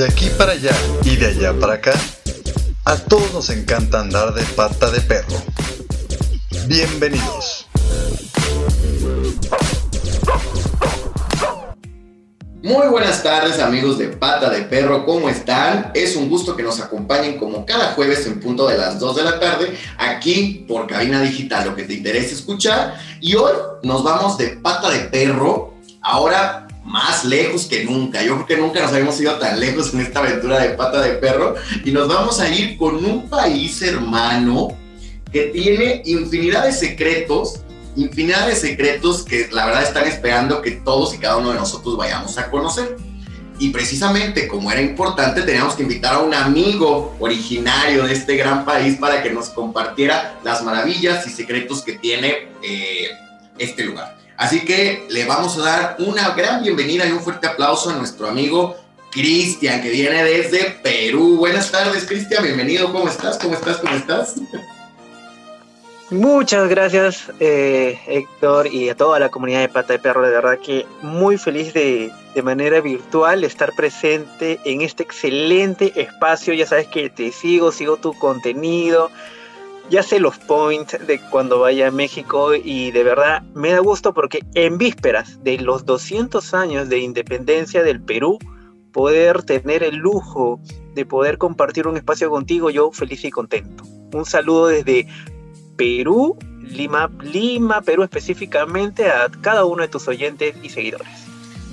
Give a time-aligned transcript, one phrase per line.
[0.00, 0.74] De aquí para allá
[1.04, 1.92] y de allá para acá,
[2.86, 5.36] a todos nos encanta andar de pata de perro.
[6.66, 7.66] Bienvenidos.
[12.62, 15.90] Muy buenas tardes amigos de Pata de Perro, ¿cómo están?
[15.92, 19.22] Es un gusto que nos acompañen como cada jueves en punto de las 2 de
[19.22, 22.98] la tarde aquí por Cabina Digital, lo que te interesa escuchar.
[23.20, 28.22] Y hoy nos vamos de Pata de Perro, ahora más lejos que nunca.
[28.22, 31.12] Yo creo que nunca nos habíamos ido tan lejos en esta aventura de Pata de
[31.12, 31.54] Perro
[31.84, 34.76] y nos vamos a ir con un país hermano
[35.32, 37.60] que tiene infinidad de secretos
[37.96, 41.96] infinidad de secretos que la verdad están esperando que todos y cada uno de nosotros
[41.96, 42.96] vayamos a conocer.
[43.58, 48.64] Y precisamente como era importante, teníamos que invitar a un amigo originario de este gran
[48.64, 53.10] país para que nos compartiera las maravillas y secretos que tiene eh,
[53.58, 54.19] este lugar.
[54.40, 58.26] Así que le vamos a dar una gran bienvenida y un fuerte aplauso a nuestro
[58.26, 58.74] amigo
[59.10, 61.36] Cristian, que viene desde Perú.
[61.36, 62.90] Buenas tardes, Cristian, bienvenido.
[62.90, 63.36] ¿Cómo estás?
[63.36, 63.76] ¿Cómo estás?
[63.76, 64.36] ¿Cómo estás?
[66.08, 70.22] Muchas gracias, eh, Héctor, y a toda la comunidad de Pata de Perro.
[70.22, 76.54] De verdad que muy feliz de, de manera virtual estar presente en este excelente espacio.
[76.54, 79.10] Ya sabes que te sigo, sigo tu contenido.
[79.90, 84.14] Ya sé los points de cuando vaya a México y de verdad me da gusto
[84.14, 88.38] porque en vísperas de los 200 años de independencia del Perú,
[88.92, 90.60] poder tener el lujo
[90.94, 93.82] de poder compartir un espacio contigo, yo feliz y contento.
[94.12, 95.08] Un saludo desde
[95.76, 101.29] Perú, Lima, Lima, Perú específicamente, a cada uno de tus oyentes y seguidores.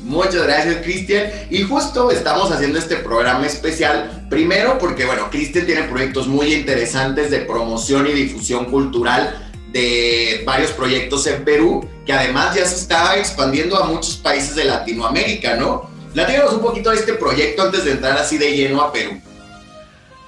[0.07, 1.29] Muchas gracias, Cristian.
[1.49, 7.29] Y justo estamos haciendo este programa especial, primero porque, bueno, Cristian tiene proyectos muy interesantes
[7.29, 13.17] de promoción y difusión cultural de varios proyectos en Perú, que además ya se está
[13.17, 15.89] expandiendo a muchos países de Latinoamérica, ¿no?
[16.13, 19.19] Platícanos un poquito de este proyecto antes de entrar así de lleno a Perú.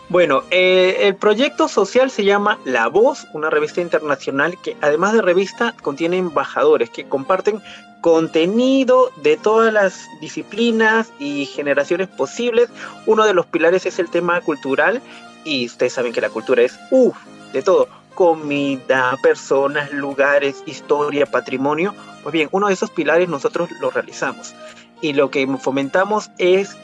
[0.09, 5.22] Bueno, eh, el proyecto social se llama La Voz, una revista internacional que además de
[5.22, 7.62] revista contiene embajadores que comparten
[8.02, 12.69] contenido de todas las disciplinas y generaciones posibles.
[13.06, 15.00] Uno de los pilares es el tema cultural
[15.44, 17.16] y ustedes saben que la cultura es, uff,
[17.53, 21.94] de todo, comida, personas, lugares, historia, patrimonio.
[22.24, 24.56] Pues bien, uno de esos pilares nosotros lo realizamos
[25.02, 26.75] y lo que fomentamos es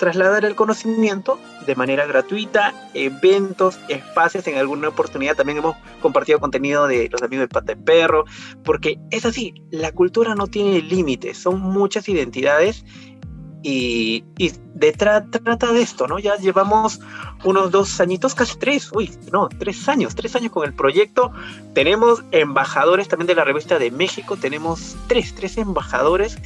[0.00, 6.86] trasladar el conocimiento de manera gratuita, eventos, espacios, en alguna oportunidad también hemos compartido contenido
[6.86, 8.24] de los amigos de Pata de Perro,
[8.64, 12.82] porque es así, la cultura no tiene límites, son muchas identidades
[13.62, 14.50] y, y
[14.96, 16.18] trata de esto, ¿no?
[16.18, 17.00] Ya llevamos
[17.44, 21.30] unos dos añitos, casi tres, uy, no, tres años, tres años con el proyecto.
[21.74, 26.38] Tenemos embajadores también de la revista de México, tenemos tres, tres embajadores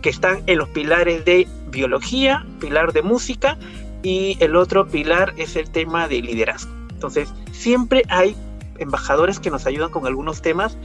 [0.00, 3.58] que están en los pilares de biología, pilar de música
[4.02, 6.72] y el otro pilar es el tema de liderazgo.
[6.90, 8.34] Entonces, siempre hay
[8.78, 10.76] embajadores que nos ayudan con algunos temas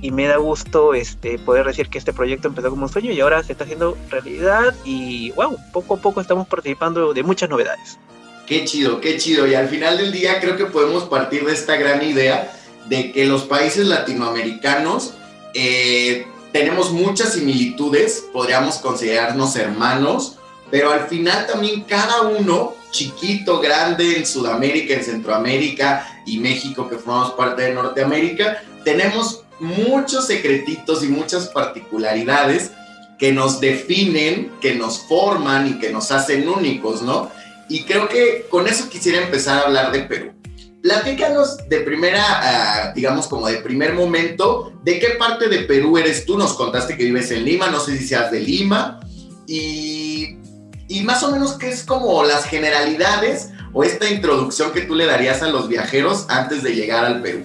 [0.00, 3.20] y me da gusto este, poder decir que este proyecto empezó como un sueño y
[3.20, 7.98] ahora se está haciendo realidad y wow, poco a poco estamos participando de muchas novedades.
[8.46, 9.46] Qué chido, qué chido.
[9.46, 12.52] Y al final del día creo que podemos partir de esta gran idea
[12.88, 15.14] de que los países latinoamericanos
[15.54, 20.38] eh, tenemos muchas similitudes, podríamos considerarnos hermanos,
[20.70, 26.96] pero al final también cada uno, chiquito, grande, en Sudamérica, en Centroamérica y México, que
[26.96, 32.70] formamos parte de Norteamérica, tenemos muchos secretitos y muchas particularidades
[33.18, 37.30] que nos definen, que nos forman y que nos hacen únicos, ¿no?
[37.68, 40.32] Y creo que con eso quisiera empezar a hablar de Perú.
[40.82, 46.26] Platícanos de primera, ah, digamos como de primer momento, ¿de qué parte de Perú eres
[46.26, 46.36] tú?
[46.36, 48.98] Nos contaste que vives en Lima, no sé si seas de Lima,
[49.46, 50.38] y,
[50.88, 55.06] y más o menos qué es como las generalidades o esta introducción que tú le
[55.06, 57.44] darías a los viajeros antes de llegar al Perú.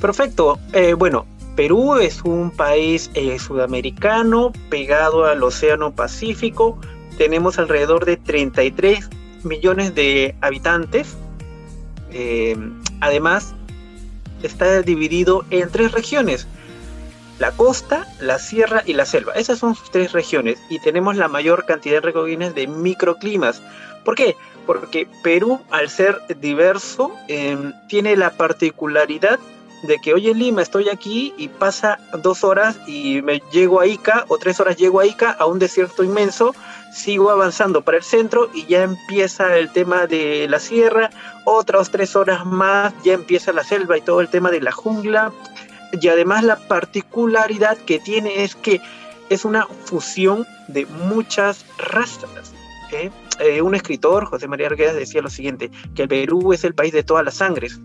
[0.00, 1.26] Perfecto, eh, bueno,
[1.56, 6.78] Perú es un país eh, sudamericano pegado al Océano Pacífico,
[7.18, 9.08] tenemos alrededor de 33
[9.42, 11.16] millones de habitantes,
[12.18, 12.56] eh,
[13.00, 13.54] además,
[14.42, 16.46] está dividido en tres regiones.
[17.38, 19.34] La costa, la sierra y la selva.
[19.34, 23.60] Esas son tres regiones y tenemos la mayor cantidad de recogines de microclimas.
[24.02, 24.34] ¿Por qué?
[24.64, 29.38] Porque Perú, al ser diverso, em, tiene la particularidad
[29.82, 33.86] de que hoy en Lima estoy aquí y pasa dos horas y me llego a
[33.86, 36.54] Ica o tres horas llego a Ica a un desierto inmenso
[36.96, 41.10] sigo avanzando para el centro y ya empieza el tema de la sierra,
[41.44, 45.32] otras tres horas más ya empieza la selva y todo el tema de la jungla.
[45.92, 48.80] Y además la particularidad que tiene es que
[49.28, 52.52] es una fusión de muchas razas.
[52.92, 53.10] ¿eh?
[53.40, 56.92] Eh, un escritor, José María Arguedas, decía lo siguiente, que el Perú es el país
[56.92, 57.80] de todas las sangres,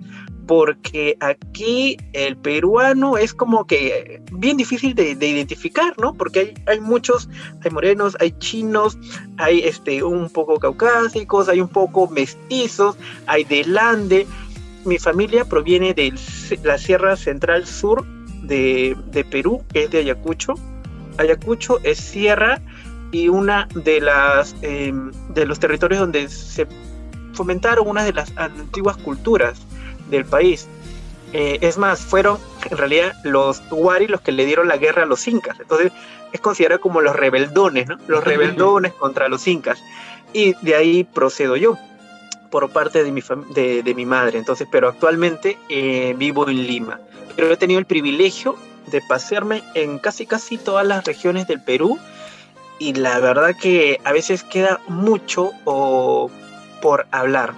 [0.48, 6.14] porque aquí el peruano es como que bien difícil de, identificar, ¿no?
[6.14, 7.30] Porque hay, hay, muchos,
[7.64, 8.98] hay morenos, hay chinos,
[9.38, 14.28] hay este, un poco caucásicos, hay un poco mestizos, hay de lande.
[14.84, 16.14] Mi familia proviene de
[16.64, 18.06] la Sierra Central Sur
[18.42, 20.56] de, de Perú, que es de Ayacucho.
[21.18, 22.62] Ayacucho es sierra
[23.12, 26.68] y una de las em, de los territorios donde se
[27.34, 29.60] fomentaron una de las antiguas culturas
[30.10, 30.68] del país.
[31.34, 32.38] Eh, es más, fueron
[32.70, 35.60] en realidad los Tuari los que le dieron la guerra a los incas.
[35.60, 35.92] Entonces
[36.32, 37.98] es considerado como los rebeldones, ¿no?
[38.08, 39.82] Los rebeldones contra los incas.
[40.34, 41.78] Y de ahí procedo yo,
[42.50, 43.22] por parte de mi,
[43.54, 44.40] de, de mi madre.
[44.40, 47.00] Entonces, pero actualmente eh, vivo en Lima.
[47.36, 48.56] Pero he tenido el privilegio
[48.92, 51.98] de pasearme en casi casi todas las regiones del Perú
[52.82, 55.52] y la verdad que a veces queda mucho
[56.82, 57.54] por hablar.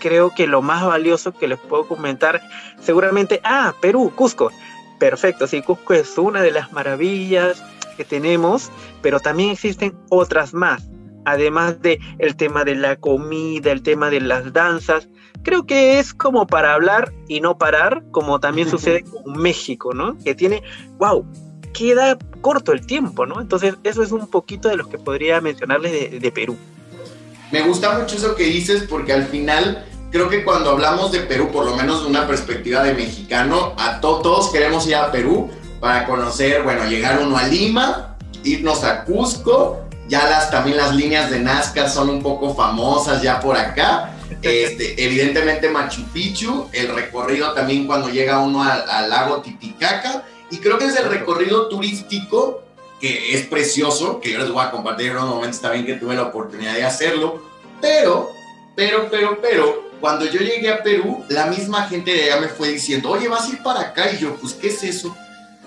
[0.00, 2.42] Creo que lo más valioso que les puedo comentar,
[2.80, 4.50] seguramente, ah, Perú, Cusco.
[4.98, 7.62] Perfecto, sí, Cusco es una de las maravillas
[7.96, 10.88] que tenemos, pero también existen otras más.
[11.24, 15.08] Además de el tema de la comida, el tema de las danzas,
[15.44, 20.18] creo que es como para hablar y no parar, como también sucede con México, ¿no?
[20.18, 20.64] Que tiene,
[20.98, 21.24] wow,
[21.74, 23.40] queda corto el tiempo, ¿no?
[23.40, 26.56] Entonces, eso es un poquito de lo que podría mencionarles de, Perú.
[27.52, 31.50] Me gusta mucho eso que dices porque al final creo que cuando hablamos de Perú,
[31.52, 35.50] por lo menos de una perspectiva de mexicano, a todos queremos ir a Perú
[35.80, 41.30] para conocer, bueno, llegar uno a Lima, irnos a Cusco, ya las también las líneas
[41.30, 44.10] de Nazca son un poco famosas ya por acá.
[44.42, 50.22] Este, evidentemente Machu Picchu, el recorrido también cuando llega uno al lago Titicaca
[50.54, 52.62] y creo que es el recorrido turístico
[53.00, 56.14] que es precioso, que yo les voy a compartir en unos momentos también que tuve
[56.14, 57.42] la oportunidad de hacerlo,
[57.80, 58.30] pero,
[58.76, 62.68] pero, pero, pero, cuando yo llegué a Perú, la misma gente de allá me fue
[62.68, 65.14] diciendo, oye, vas a ir para acá, y yo, pues, ¿qué es eso?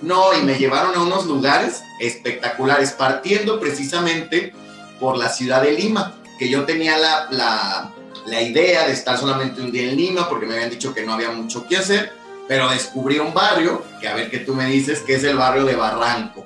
[0.02, 4.54] No, y me llevaron a unos lugares espectaculares, partiendo precisamente
[5.02, 7.94] por la ciudad de Lima, que yo tenía la, la,
[8.26, 11.14] la idea de estar solamente un día en Lima, porque me habían dicho que no
[11.14, 12.14] había mucho que hacer,
[12.48, 15.66] pero descubrí un barrio, que a ver qué tú me dices, que es el barrio
[15.66, 16.46] de Barranco.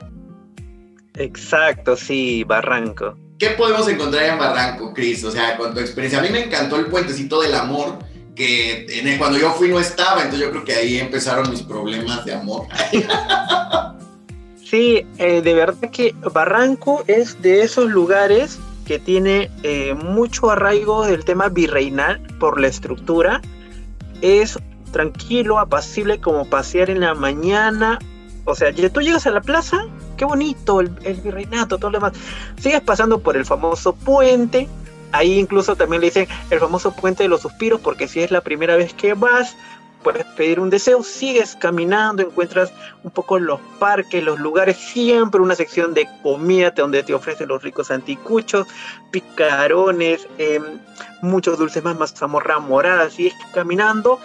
[1.15, 3.15] Exacto, sí, Barranco.
[3.37, 5.23] ¿Qué podemos encontrar en Barranco, Cris?
[5.23, 6.19] O sea, con tu experiencia.
[6.19, 7.99] A mí me encantó el puentecito del amor,
[8.35, 12.23] que en cuando yo fui no estaba, entonces yo creo que ahí empezaron mis problemas
[12.25, 12.67] de amor.
[14.63, 21.05] sí, eh, de verdad que Barranco es de esos lugares que tiene eh, mucho arraigo
[21.05, 23.41] del tema virreinal por la estructura.
[24.21, 24.57] Es
[24.91, 27.99] tranquilo, apacible, como pasear en la mañana.
[28.45, 29.85] O sea, tú llegas a la plaza,
[30.17, 30.89] qué bonito, el,
[31.23, 32.13] virreinato, todo lo demás.
[32.59, 34.67] Sigues pasando por el famoso puente.
[35.13, 38.41] Ahí incluso también le dicen el famoso puente de los suspiros, porque si es la
[38.41, 39.57] primera vez que vas,
[40.03, 42.71] puedes pedir un deseo, sigues caminando, encuentras
[43.03, 47.63] un poco los parques, los lugares, siempre una sección de comida donde te ofrecen los
[47.63, 48.67] ricos anticuchos,
[49.11, 50.79] picarones, em,
[51.21, 54.19] muchos dulces más, mazamorra morada, sigues caminando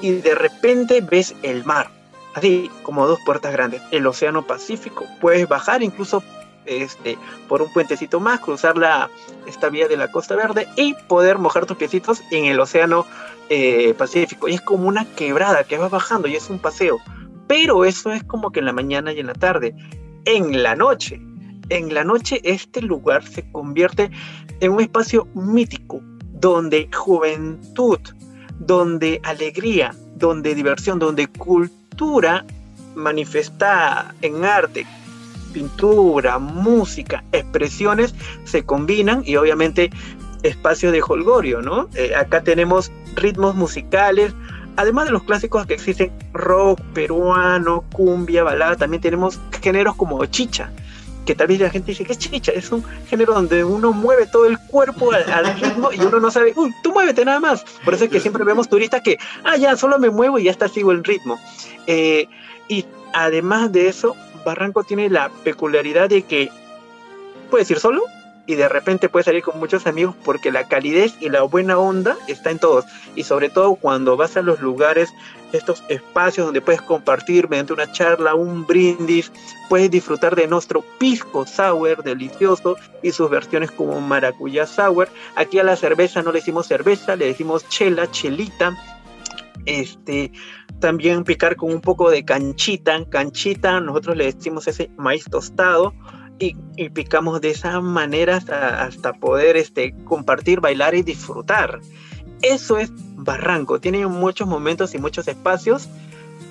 [0.00, 1.90] y de repente ves el mar,
[2.34, 6.22] así como dos puertas grandes, el Océano Pacífico, puedes bajar incluso
[6.68, 7.16] este,
[7.48, 9.08] por un puentecito más, cruzar la,
[9.46, 13.06] esta vía de la Costa Verde y poder mojar tus piecitos en el Océano
[13.48, 14.48] eh, Pacífico.
[14.48, 16.98] Y es como una quebrada que va bajando y es un paseo.
[17.46, 19.74] Pero eso es como que en la mañana y en la tarde.
[20.24, 21.20] En la noche,
[21.70, 24.10] en la noche este lugar se convierte
[24.60, 26.00] en un espacio mítico
[26.32, 27.98] donde juventud,
[28.58, 32.44] donde alegría, donde diversión, donde cultura
[32.94, 34.86] manifestada en arte,
[35.52, 38.14] pintura, música, expresiones
[38.44, 39.90] se combinan y obviamente
[40.42, 41.88] espacio de holgorio, ¿no?
[41.94, 44.34] Eh, acá tenemos ritmos musicales,
[44.76, 50.70] además de los clásicos que existen, rock peruano, cumbia, balada, también tenemos géneros como chicha,
[51.26, 54.26] que tal vez la gente dice que es chicha, es un género donde uno mueve
[54.26, 57.64] todo el cuerpo al, ritmo y uno no sabe, uy, tú muévete nada más.
[57.84, 60.50] Por eso es que siempre vemos turistas que, ah, ya, solo me muevo y ya
[60.50, 61.38] está, sigo el ritmo.
[61.86, 62.28] Eh,
[62.68, 66.50] y además de eso, Barranco tiene la peculiaridad de que
[67.50, 68.02] puedes ir solo
[68.48, 72.16] y de repente puedes salir con muchos amigos porque la calidez y la buena onda
[72.28, 72.86] está en todos.
[73.14, 75.12] Y sobre todo cuando vas a los lugares,
[75.52, 79.30] estos espacios donde puedes compartir mediante una charla, un brindis,
[79.68, 85.10] puedes disfrutar de nuestro pisco sour delicioso y sus versiones como maracuyá sour.
[85.36, 88.74] Aquí a la cerveza no le decimos cerveza, le decimos chela, chelita.
[89.66, 90.32] Este,
[90.80, 95.92] también picar con un poco de canchita, canchita, nosotros le decimos ese maíz tostado
[96.38, 96.54] y,
[96.90, 101.80] picamos de esa manera hasta, poder este, compartir, bailar y disfrutar.
[102.42, 105.88] Eso es Barranco, tiene muchos momentos y muchos espacios,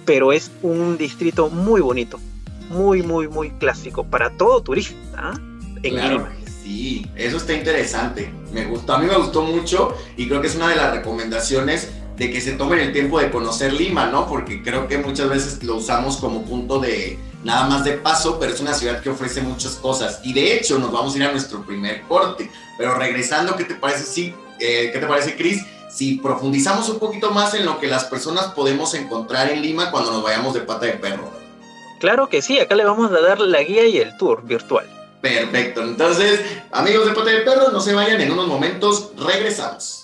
[0.06, 2.20] pero es un distrito muy bonito,
[2.70, 4.98] muy, muy, muy clásico para todo turista.
[5.16, 5.34] ¿ah?
[5.82, 6.28] claro,
[6.64, 8.30] sí, eso está interesante.
[8.52, 11.90] Me gustó, a mí me gustó mucho y creo que es una de las recomendaciones
[12.18, 14.28] de que se tomen el tiempo de conocer Lima, ¿no?
[14.28, 17.18] Porque creo que muchas veces lo usamos como punto de
[17.48, 20.20] nada más de paso, pero es una ciudad que ofrece muchas cosas.
[20.22, 22.52] Y de hecho, nos vamos a ir a nuestro primer corte.
[22.78, 24.36] Pero regresando, ¿qué te parece, sí?
[24.60, 25.66] Eh, ¿Qué te parece, Cris?
[25.90, 30.12] Si profundizamos un poquito más en lo que las personas podemos encontrar en Lima cuando
[30.12, 31.32] nos vayamos de pata de perro.
[32.02, 34.86] Claro que sí, acá le vamos a dar la guía y el tour virtual.
[35.22, 40.04] Perfecto, entonces, amigos de pata de perro, no se vayan, en unos momentos regresamos.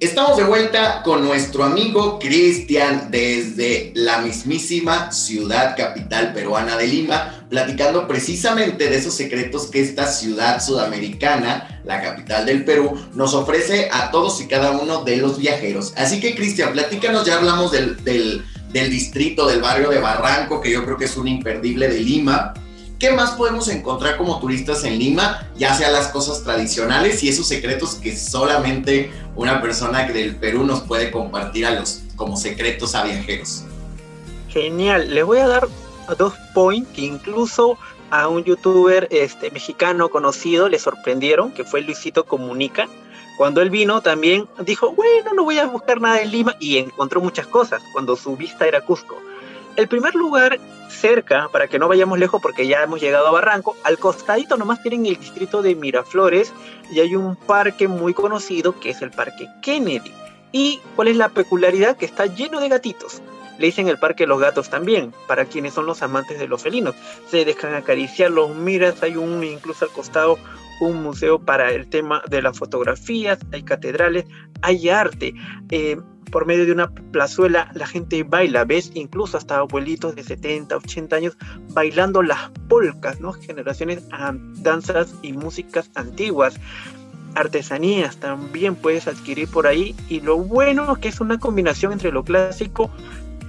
[0.00, 7.46] Estamos de vuelta con nuestro amigo Cristian desde la mismísima ciudad capital peruana de Lima,
[7.50, 13.90] platicando precisamente de esos secretos que esta ciudad sudamericana, la capital del Perú, nos ofrece
[13.92, 15.92] a todos y cada uno de los viajeros.
[15.98, 20.70] Así que Cristian, platícanos, ya hablamos del, del, del distrito, del barrio de Barranco, que
[20.72, 22.54] yo creo que es un imperdible de Lima.
[23.00, 25.48] ¿Qué más podemos encontrar como turistas en Lima?
[25.56, 30.82] Ya sea las cosas tradicionales y esos secretos que solamente una persona del Perú nos
[30.82, 33.64] puede compartir a los como secretos a viajeros.
[34.50, 35.66] Genial, les voy a dar
[36.18, 37.78] dos points que incluso
[38.10, 42.86] a un youtuber este, mexicano conocido le sorprendieron, que fue Luisito Comunica.
[43.38, 47.22] Cuando él vino también dijo, bueno, no voy a buscar nada en Lima y encontró
[47.22, 49.16] muchas cosas cuando su vista era Cusco.
[49.80, 50.60] El primer lugar
[50.90, 54.82] cerca, para que no vayamos lejos porque ya hemos llegado a Barranco, al costadito nomás
[54.82, 56.52] tienen el distrito de Miraflores
[56.92, 60.12] y hay un parque muy conocido que es el Parque Kennedy.
[60.52, 61.96] ¿Y cuál es la peculiaridad?
[61.96, 63.22] Que está lleno de gatitos.
[63.58, 66.62] Le dicen el Parque de los Gatos también, para quienes son los amantes de los
[66.62, 66.94] felinos.
[67.30, 70.36] Se dejan acariciar, los miras, hay un incluso al costado
[70.80, 74.26] un museo para el tema de las fotografías, hay catedrales,
[74.60, 75.34] hay arte.
[75.70, 75.96] Eh,
[76.30, 81.16] por medio de una plazuela la gente baila, ves incluso hasta abuelitos de 70, 80
[81.16, 81.36] años
[81.70, 83.32] bailando las polcas, ¿no?
[83.32, 84.04] Generaciones
[84.62, 86.54] danzas y músicas antiguas.
[87.34, 92.24] Artesanías también puedes adquirir por ahí y lo bueno que es una combinación entre lo
[92.24, 92.90] clásico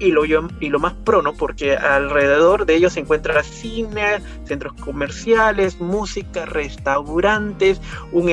[0.01, 5.79] y lo, y lo más prono, porque alrededor de ellos se encuentra cine, centros comerciales,
[5.79, 7.79] música, restaurantes,
[8.11, 8.29] un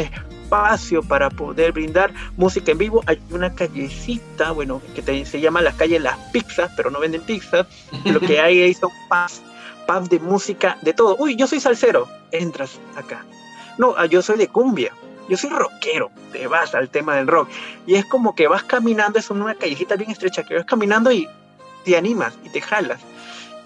[0.49, 3.03] para poder brindar música en vivo.
[3.07, 7.67] Hay una callecita, bueno, que se llama la calle Las Pizzas, pero no venden pizzas.
[8.05, 9.43] Lo que hay ahí son pubs,
[9.87, 11.17] pubs de música, de todo.
[11.19, 13.25] Uy, yo soy salsero, entras acá.
[13.79, 14.93] No, ah, yo soy de cumbia.
[15.29, 17.51] Yo soy rockero, te vas al tema del rock.
[17.87, 21.29] Y es como que vas caminando, es una callecita bien estrecha, que vas caminando y
[21.85, 23.01] te animas y te jalas.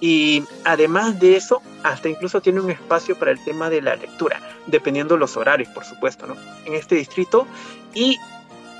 [0.02, 4.40] Y además de eso, hasta incluso tiene un espacio para el tema de la lectura,
[4.66, 6.34] dependiendo los horarios, por supuesto, ¿no?
[6.64, 7.46] En este distrito.
[7.94, 8.18] Y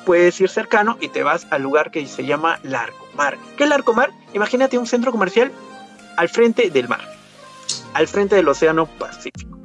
[0.05, 3.38] puedes ir cercano y te vas al lugar que se llama Larcomar.
[3.57, 4.11] ¿Qué es Larcomar?
[4.35, 5.52] Imagínate un centro comercial
[6.17, 7.09] al frente del mar,
[7.95, 9.57] al frente del Océano Pacífico.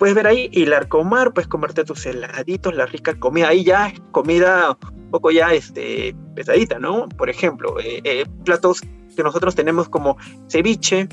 [0.00, 3.50] Puedes ver ahí y Larcomar, puedes comerte tus heladitos, la rica comida.
[3.50, 4.76] Ahí ya es comida
[5.08, 7.08] poco ya este, pesadita, ¿no?
[7.08, 8.80] Por ejemplo, eh, eh, platos
[9.16, 10.16] que nosotros tenemos como
[10.48, 11.08] ceviche,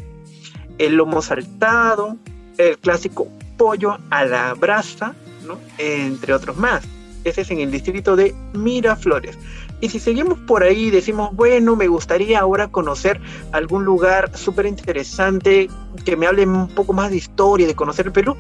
[0.78, 2.18] el lomo saltado,
[2.58, 5.58] el clásico pollo a la brasa, ¿no?
[5.78, 6.84] entre otros más.
[7.24, 9.38] Ese es en el distrito de Miraflores.
[9.82, 13.20] Y si seguimos por ahí, decimos, bueno, me gustaría ahora conocer
[13.52, 15.68] algún lugar súper interesante
[16.06, 18.38] que me hable un poco más de historia, de conocer el Perú,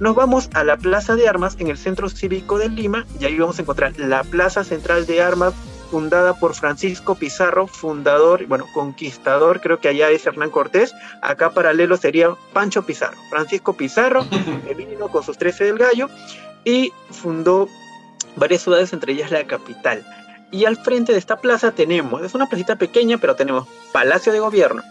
[0.00, 3.38] nos vamos a la Plaza de Armas en el Centro Cívico de Lima y ahí
[3.38, 5.54] vamos a encontrar la Plaza Central de Armas
[5.90, 11.96] fundada por Francisco Pizarro, fundador, bueno, conquistador, creo que allá es Hernán Cortés, acá paralelo
[11.96, 13.16] sería Pancho Pizarro.
[13.30, 14.26] Francisco Pizarro,
[14.76, 16.10] vino con sus 13 del gallo
[16.64, 17.68] y fundó
[18.34, 20.04] varias ciudades, entre ellas la capital.
[20.50, 24.40] Y al frente de esta plaza tenemos, es una placita pequeña, pero tenemos Palacio de
[24.40, 24.82] Gobierno,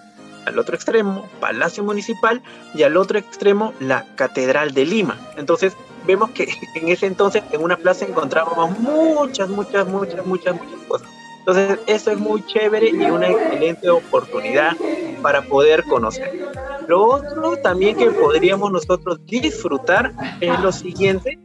[0.46, 2.42] al otro extremo Palacio Municipal
[2.74, 5.20] y al otro extremo la Catedral de Lima.
[5.38, 5.76] Entonces
[6.06, 6.44] vemos que
[6.76, 11.08] en ese entonces en una plaza encontrábamos muchas, muchas, muchas, muchas, muchas cosas.
[11.40, 14.76] Entonces, eso es muy chévere y una excelente oportunidad
[15.22, 16.50] para poder conocer.
[16.88, 20.12] Lo otro también que podríamos nosotros disfrutar
[20.42, 21.38] es lo siguiente,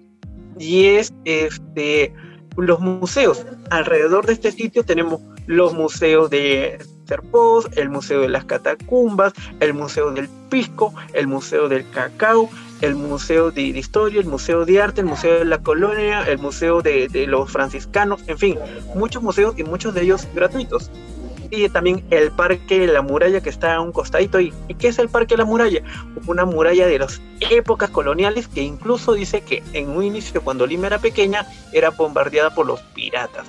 [0.61, 2.13] y es este,
[2.57, 3.45] los museos.
[3.71, 6.79] Alrededor de este sitio tenemos los museos de
[7.77, 12.49] El Museo de las Catacumbas, el Museo del Pisco, el Museo del Cacao,
[12.81, 16.83] el Museo de, Historia, el Museo de Arte, el Museo de la Colonia, el Museo
[16.83, 18.59] de, los Franciscanos, en fin,
[18.95, 20.91] muchos museos y muchos de ellos gratuitos.
[21.53, 24.39] Y también el Parque de la Muralla que está a un costadito.
[24.39, 25.83] ¿Y, qué es el Parque de la Muralla?
[26.29, 30.87] Una muralla de las épocas coloniales que incluso dice que en un inicio, cuando Lima
[30.87, 33.49] era pequeña, era bombardeada por los piratas.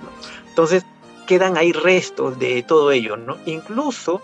[0.49, 0.83] Entonces,
[1.25, 3.37] quedan ahí restos de todo ello, ¿no?
[3.45, 4.21] Incluso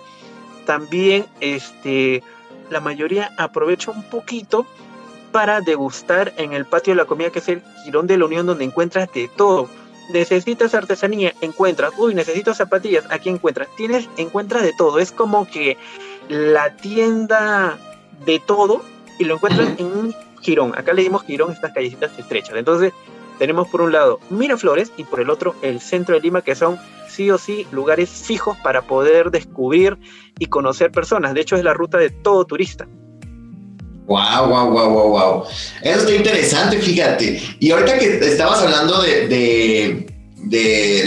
[0.65, 2.23] también este,
[2.69, 4.65] la mayoría aprovecha un poquito
[5.31, 8.45] para degustar en el patio de la comida, que es el Girón de la Unión,
[8.45, 9.69] donde encuentras de todo.
[10.11, 11.91] Necesitas artesanía, encuentras.
[11.97, 13.67] Uy, necesito zapatillas, aquí encuentras.
[13.75, 14.99] Tienes, encuentras de todo.
[14.99, 15.77] Es como que
[16.29, 17.77] la tienda
[18.25, 18.83] de todo
[19.19, 20.73] y lo encuentras en un girón.
[20.77, 22.55] Acá le dimos girón estas callecitas estrechas.
[22.55, 22.93] Entonces,
[23.37, 26.79] tenemos por un lado Miraflores y por el otro el centro de Lima, que son
[27.09, 29.97] sí o sí lugares fijos para poder descubrir
[30.37, 31.33] y conocer personas.
[31.33, 32.87] De hecho, es la ruta de todo turista.
[34.07, 35.43] Wow, wow, wow, wow, wow.
[35.81, 37.41] Eso está interesante, fíjate.
[37.59, 40.07] Y ahorita que estabas hablando de,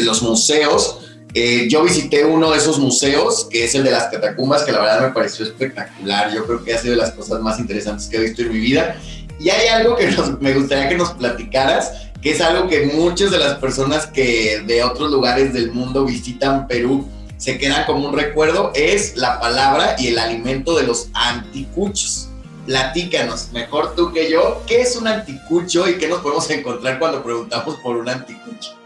[0.00, 0.98] los museos,
[1.32, 4.80] eh, yo visité uno de esos museos, que es el de las catacumbas, que la
[4.80, 6.34] verdad me pareció espectacular.
[6.34, 8.58] Yo creo que ha sido de las cosas más interesantes que he visto en mi
[8.58, 9.00] vida.
[9.38, 13.38] Y hay algo que me gustaría que nos platicaras, que es algo que muchas de
[13.38, 18.70] las personas que de otros lugares del mundo visitan Perú se quedan como un recuerdo,
[18.74, 22.30] es la palabra y el alimento de los anticuchos
[22.66, 27.22] platícanos, mejor tú que yo, ¿qué es un anticucho y qué nos podemos encontrar cuando
[27.22, 28.76] preguntamos por un anticucho?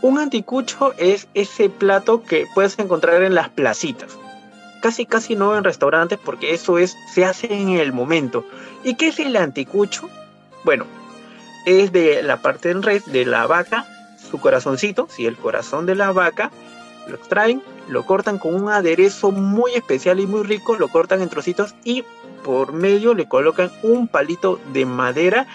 [0.00, 4.16] Un anticucho es ese plato que puedes encontrar en las placitas.
[4.80, 8.44] Casi, casi no en restaurantes porque eso es, se hace en el momento.
[8.84, 10.08] ¿Y qué es el anticucho?
[10.62, 10.86] Bueno,
[11.66, 13.86] es de la parte del res, de la vaca,
[14.30, 16.50] su corazoncito, si el corazón de la vaca,
[17.08, 21.28] lo extraen, lo cortan con un aderezo muy especial y muy rico, lo cortan en
[21.28, 22.04] trocitos y
[22.44, 25.46] por medio le colocan un palito de madera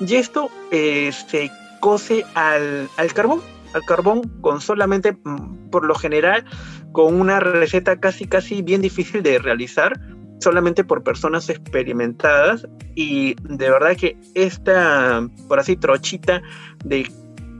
[0.00, 3.40] y esto eh, se cose al, carbón,
[3.72, 6.44] al carbón con solamente, mm, por lo general,
[6.92, 9.98] con una receta casi casi bien difícil de realizar,
[10.40, 16.42] solamente por personas experimentadas y de verdad que esta, por así, trochita
[16.84, 17.10] de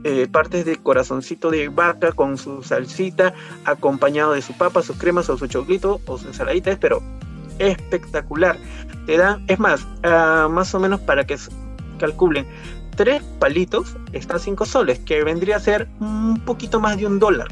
[0.05, 3.33] eh, partes de corazoncito de vaca con su salsita,
[3.65, 7.01] acompañado de su papa, sus cremas o su choclito o su ensaladita, pero
[7.59, 8.57] espectacular.
[9.05, 11.37] Te dan, es más, ah, más o menos para que
[11.99, 12.47] calculen,
[12.95, 17.47] tres palitos están cinco soles, que vendría a ser un poquito más de un dólar.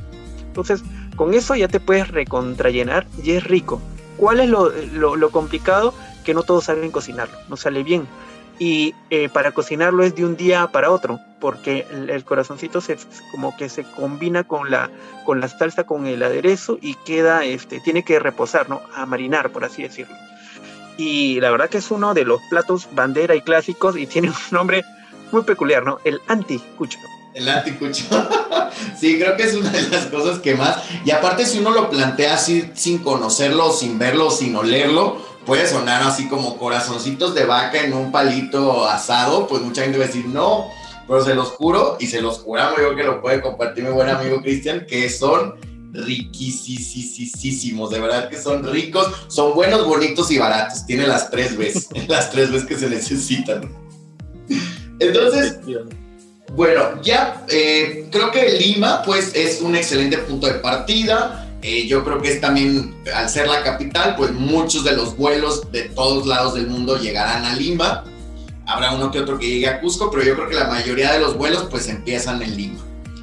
[0.47, 0.83] Entonces,
[1.15, 3.81] con eso ya te puedes recontrallenar y es rico.
[4.17, 5.93] ¿Cuál es lo, complicado?
[6.25, 8.07] Que no todos saben cocinarlo, no sale bien
[8.59, 12.97] y eh, para cocinarlo es de un día para otro, porque el, corazoncito se
[13.31, 14.89] como que se combina con la
[15.25, 18.81] con la salsa con el aderezo y queda este tiene que reposar, ¿no?
[18.95, 20.15] A marinar, por así decirlo.
[20.97, 24.35] Y la verdad que es uno de los platos bandera y clásicos y tiene un
[24.51, 24.83] nombre
[25.31, 25.99] muy peculiar, ¿no?
[26.03, 26.97] El anticucho.
[27.37, 28.03] El anticucho.
[28.99, 30.77] sí, creo que es una de las cosas que más.
[31.05, 36.01] Y aparte, si uno lo plantea así sin conocerlo, sin verlo, sin olerlo, puede sonar
[36.01, 40.25] así como corazoncitos de vaca en un palito asado, pues mucha gente va a decir
[40.25, 40.67] no,
[41.07, 44.09] pero se los juro y se los juramos yo que lo puede compartir mi buen
[44.09, 45.55] amigo Cristian, que son
[45.93, 51.87] riquísimos, de verdad que son ricos, son buenos, bonitos y baratos, tiene las tres veces,
[52.07, 53.71] las tres veces que se necesitan.
[54.99, 55.59] Entonces,
[56.53, 62.03] bueno, ya eh, creo que Lima pues es un excelente punto de partida, eh, yo
[62.03, 66.25] creo que es también, al ser la capital, pues muchos de los vuelos de todos
[66.27, 68.03] lados del mundo llegarán a Lima.
[68.65, 71.19] Habrá uno que otro que llegue a Cusco, pero yo creo que la mayoría de
[71.19, 72.79] los vuelos pues empiezan en Lima.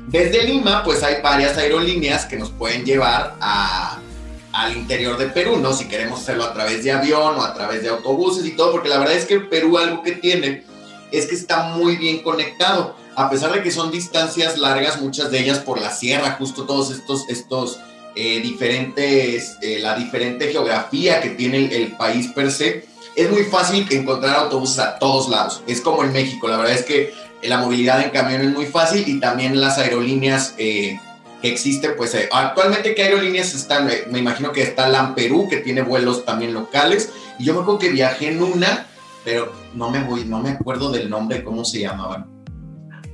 [0.08, 5.72] Desde Lima pues hay varias aerolíneas que nos pueden llevar al interior de Perú, ¿no?
[5.72, 8.88] Si queremos hacerlo a través de avión o a través de autobuses y todo, porque
[8.88, 10.64] la verdad es que Perú algo que tiene
[11.12, 12.96] es que está muy bien conectado.
[13.16, 16.90] A pesar de que son distancias largas, muchas de ellas por la sierra, justo todos
[16.90, 17.78] estos, estos
[18.16, 23.86] eh, diferentes, eh, la diferente geografía que tiene el, país per se, es muy fácil
[23.90, 25.62] encontrar autobuses a todos lados.
[25.68, 29.04] Es como en México, la verdad es que la movilidad en camión es muy fácil
[29.06, 30.98] y también las aerolíneas eh,
[31.40, 35.82] que existen, pues actualmente qué aerolíneas están, me imagino que está LAM Perú, que tiene
[35.82, 38.88] vuelos también locales, y yo me acuerdo que viajé en una,
[39.24, 42.33] pero no me voy, no me acuerdo del nombre, cómo se llamaban.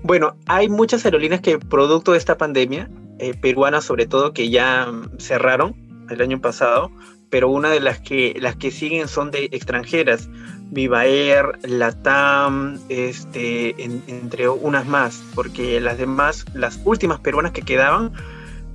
[0.02, 4.90] Bueno, hay muchas aerolíneas que producto de esta pandemia eh, peruanas sobre todo que ya
[5.18, 5.76] cerraron
[6.08, 6.90] el año pasado,
[7.28, 10.28] pero una de las que, las que siguen son de extranjeras.
[10.72, 18.12] Viva Air, Latam, este, entre unas más, porque las demás, las últimas peruanas que quedaban,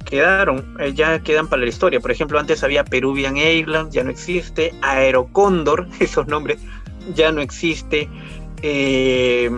[0.06, 2.00] quedaron, eh, ya quedan para la historia.
[2.02, 6.60] Por ejemplo, antes había Peruvian Airlines, ya no existe, Aerocóndor, esos nombres,
[7.16, 8.10] ya no existe.
[8.62, 9.50] Eh,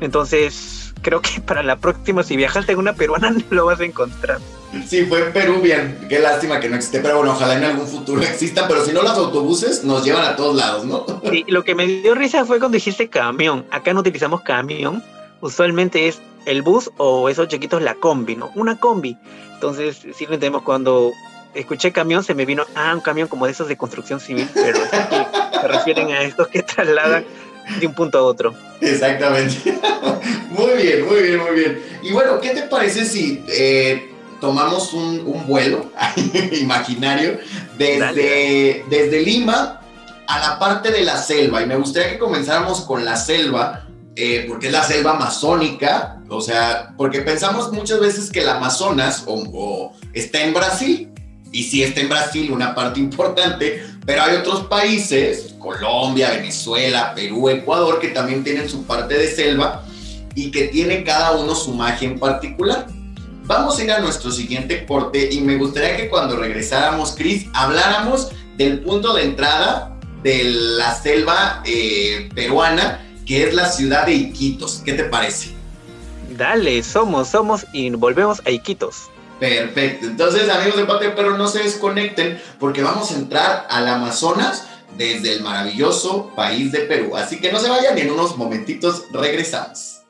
[0.00, 3.84] entonces, creo que para la próxima, si viajaste en una peruana, no lo vas a
[3.84, 4.38] encontrar.
[4.86, 6.06] Sí, fue en Peruvian.
[6.08, 8.66] Qué lástima que no existe, pero bueno, ojalá en algún futuro existan.
[8.68, 11.06] Pero si no, los autobuses nos llevan a todos lados, ¿no?
[11.30, 13.64] Sí, lo que me dio risa fue cuando dijiste camión.
[13.70, 15.02] Acá no utilizamos camión.
[15.40, 18.50] Usualmente es el bus o esos chiquitos la combi, ¿no?
[18.54, 19.16] Una combi.
[19.54, 21.12] Entonces, sí lo entendemos cuando
[21.54, 24.78] escuché camión, se me vino, ah, un camión como de esos de construcción civil, pero
[25.60, 27.24] se refieren a estos que trasladan
[27.80, 28.54] de un punto a otro.
[28.80, 29.78] Exactamente.
[30.50, 31.82] muy bien, muy bien, muy bien.
[32.02, 35.90] Y bueno, ¿qué te parece si eh, tomamos un, vuelo
[36.60, 37.38] imaginario
[37.76, 39.80] desde, desde Lima
[40.26, 41.62] a la parte de la selva?
[41.62, 43.84] Y me gustaría que comenzáramos con la selva.
[44.20, 49.22] Eh, porque es la selva amazónica, o sea, porque pensamos muchas veces que el Amazonas
[49.28, 51.08] o está en Brasil,
[51.52, 57.50] y sí está en Brasil una parte importante, pero hay otros países, Colombia, Venezuela, Perú,
[57.50, 59.84] Ecuador, que también tienen su parte de selva
[60.34, 62.86] y que tiene cada uno su magia en particular.
[63.44, 68.30] Vamos a ir a nuestro siguiente corte y me gustaría que cuando regresáramos, Cris, habláramos
[68.56, 70.42] del punto de entrada de
[70.78, 74.80] la selva eh, peruana, que es la ciudad de Iquitos.
[74.86, 75.50] ¿Qué te parece?
[76.34, 79.10] Dale, somos, somos y volvemos a Iquitos.
[79.38, 80.06] Perfecto.
[80.06, 85.34] Entonces, amigos de Patria Perro, no se desconecten porque vamos a entrar al Amazonas desde
[85.34, 87.16] el maravilloso país de Perú.
[87.16, 90.02] Así que no se vayan y en unos momentitos regresamos.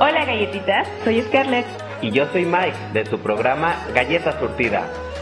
[0.00, 1.66] Hola galletitas, soy Scarlett.
[2.02, 4.86] Y yo soy Mike, de tu programa Galleta Surtida.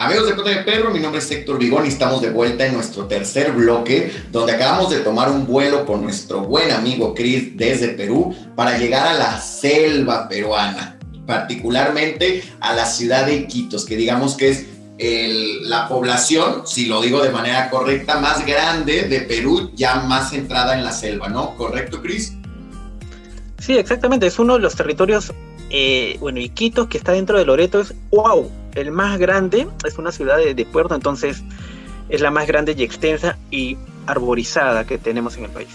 [0.00, 2.72] Amigos de Cota de Perro, mi nombre es Héctor Vigón y estamos de vuelta en
[2.72, 7.88] nuestro tercer bloque, donde acabamos de tomar un vuelo con nuestro buen amigo Chris desde
[7.88, 14.36] Perú para llegar a la selva peruana, particularmente a la ciudad de Iquitos, que digamos
[14.36, 14.66] que es
[15.68, 20.78] la población, si lo digo de manera correcta, más grande de Perú, ya más centrada
[20.78, 21.56] en la selva, ¿no?
[21.56, 22.34] ¿Correcto, Chris?
[23.58, 25.32] Sí, exactamente, es uno de los territorios,
[25.70, 30.12] eh, bueno, Iquitos, que está dentro de Loreto, es wow el más grande es una
[30.12, 31.42] ciudad de, puerto, entonces
[32.08, 33.76] es la más grande y extensa y
[34.06, 35.68] arborizada que tenemos en el país.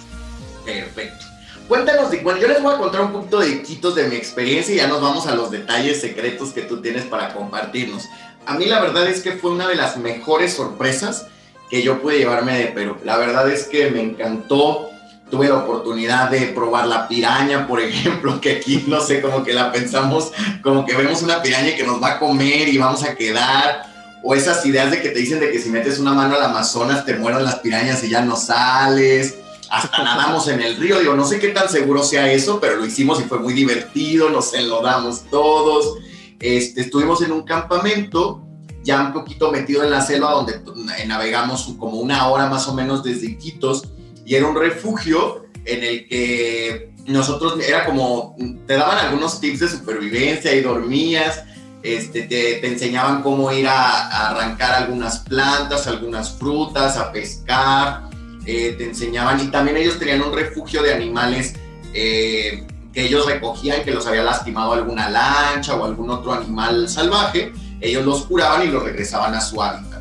[0.66, 1.26] Perfecto.
[1.68, 4.74] Cuéntanos, de, bueno, yo les voy a contar un poquito de quitos de mi experiencia
[4.74, 8.08] y ya nos vamos a los detalles secretos que tú tienes para compartirnos.
[8.46, 11.28] A mí la verdad es que fue una de las mejores sorpresas
[11.70, 12.98] que yo pude llevarme de Perú.
[13.04, 14.90] La verdad es que me encantó
[15.34, 19.52] tuve la oportunidad de probar la piraña, por ejemplo, que aquí no sé, como que
[19.52, 23.16] la pensamos, como que vemos una piraña que nos va a comer y vamos a
[23.16, 26.44] quedar, o esas ideas de que te dicen de que si metes una mano al
[26.44, 29.40] Amazonas te mueran las pirañas y ya no sales,
[29.72, 32.86] hasta nadamos en el río, digo, no sé qué tan seguro sea eso, pero lo
[32.86, 35.98] hicimos y fue muy divertido, nos enlodamos todos,
[36.40, 38.46] este, estuvimos en un campamento,
[38.84, 40.62] ya un poquito metido en la selva, donde
[41.00, 43.88] eh, navegamos como una hora más o menos desde Iquitos,
[44.26, 49.68] y era un refugio en el que nosotros, era como, te daban algunos tips de
[49.70, 51.44] supervivencia y dormías,
[51.84, 58.04] este, te, enseñaban cómo ir a, arrancar algunas plantas, algunas frutas, a pescar,
[58.46, 61.56] eh, te enseñaban, y también ellos tenían un refugio de animales
[61.94, 67.52] eh, que ellos recogían, que los había lastimado alguna lancha o algún otro animal salvaje,
[67.82, 69.93] ellos los curaban y los regresaban a su hábitat.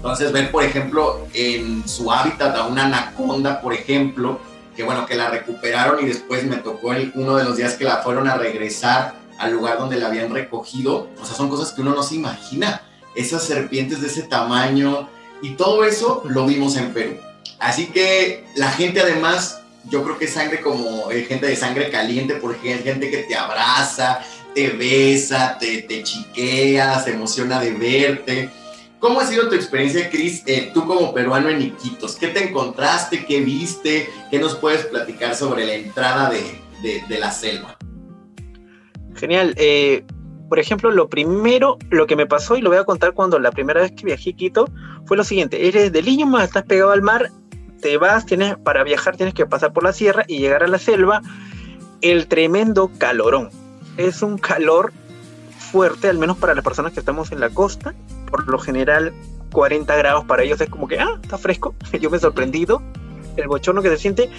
[0.00, 4.40] Entonces, ver, por ejemplo, en su hábitat a una anaconda, por ejemplo,
[4.74, 7.84] que bueno, que la recuperaron y después me tocó el, uno de los días que
[7.84, 11.10] la fueron a regresar al lugar donde la habían recogido.
[11.20, 12.80] O sea, son cosas que uno no se imagina.
[13.14, 15.06] Esas serpientes de ese tamaño
[15.42, 17.18] y todo eso lo vimos en Perú.
[17.58, 19.60] Así que la gente además,
[19.90, 23.18] yo creo que es sangre como eh, gente de sangre caliente, porque hay gente que
[23.18, 24.20] te abraza,
[24.54, 28.59] te besa, te, te chiquea, se emociona de verte.
[29.00, 32.16] ¿Cómo ha sido tu experiencia, Cris, eh, tú como peruano en Iquitos?
[32.16, 33.24] ¿Qué te encontraste?
[33.24, 34.10] ¿Qué viste?
[34.30, 37.78] ¿Qué nos puedes platicar sobre la entrada de, la selva?
[39.14, 39.54] Genial.
[39.56, 40.04] Eh,
[40.50, 43.52] por ejemplo, lo primero, lo que me pasó, y lo voy a contar cuando la
[43.52, 44.68] primera vez que viajé a Quito,
[45.06, 45.66] fue lo siguiente.
[45.66, 47.30] Eres de Lima, estás pegado al mar,
[47.80, 50.78] te vas, tienes, para viajar tienes que pasar por la sierra y llegar a la
[50.78, 51.22] selva.
[52.02, 53.48] El tremendo calorón.
[53.96, 54.92] Es un calor
[55.58, 57.94] fuerte, al menos para las personas que estamos en la costa.
[58.30, 59.12] Por lo general,
[59.52, 61.74] 40 grados para ellos es como que, ah, está fresco.
[62.00, 62.82] Yo me he sorprendido.
[63.36, 64.30] El bochorno que se siente.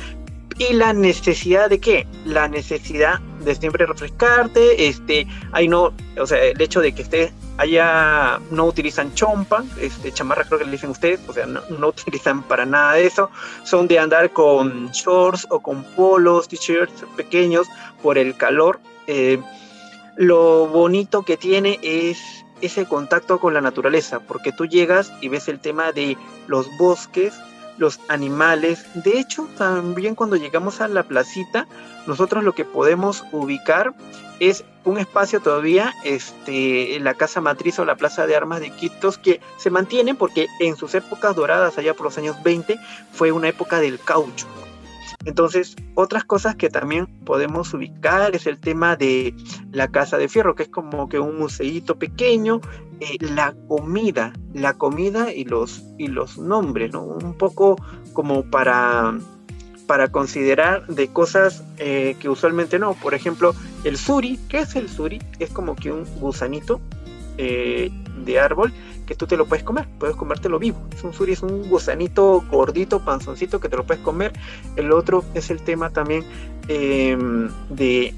[0.58, 2.06] Y la necesidad de qué?
[2.26, 4.88] La necesidad de siempre refrescarte.
[4.88, 10.12] Este, hay no, o sea, el hecho de que esté allá no utilizan chompa, este,
[10.12, 13.30] chamarra creo que le dicen ustedes, o sea, no, no utilizan para nada de eso.
[13.64, 17.68] Son de andar con shorts o con polos, t-shirts pequeños
[18.02, 18.80] por el calor.
[19.08, 19.40] Eh,
[20.18, 25.48] lo bonito que tiene es ese contacto con la naturaleza, porque tú llegas y ves
[25.48, 27.34] el tema de los bosques,
[27.78, 28.86] los animales.
[28.94, 31.68] De hecho, también cuando llegamos a la placita,
[32.08, 33.94] nosotros lo que podemos ubicar
[34.40, 39.18] es un espacio todavía, este, la casa matriz o la plaza de armas de Quitos,
[39.18, 42.80] que se mantiene porque en sus épocas doradas, allá por los años 20,
[43.12, 44.48] fue una época del caucho.
[45.26, 49.36] Entonces, otras cosas que también podemos ubicar es el tema de
[49.72, 52.62] la Casa de Fierro, que es como que un museíto pequeño,
[53.00, 57.04] eh, la comida, la comida y los, y los nombres, ¿no?
[57.04, 57.76] Un poco
[58.14, 59.18] como para,
[59.88, 62.94] para considerar de cosas eh, que usualmente no.
[62.96, 63.54] Por ejemplo,
[63.84, 65.22] el suri, ¿qué es el suri?
[65.40, 66.82] Es como que un gusanito
[67.38, 67.92] eh,
[68.26, 68.74] de árbol
[69.12, 70.80] que tú te lo puedes comer, puedes comértelo vivo.
[70.96, 74.32] Es un suri, es un gusanito gordito, panzoncito que te lo puedes comer.
[74.78, 76.24] El otro es el tema también
[76.70, 78.16] em, de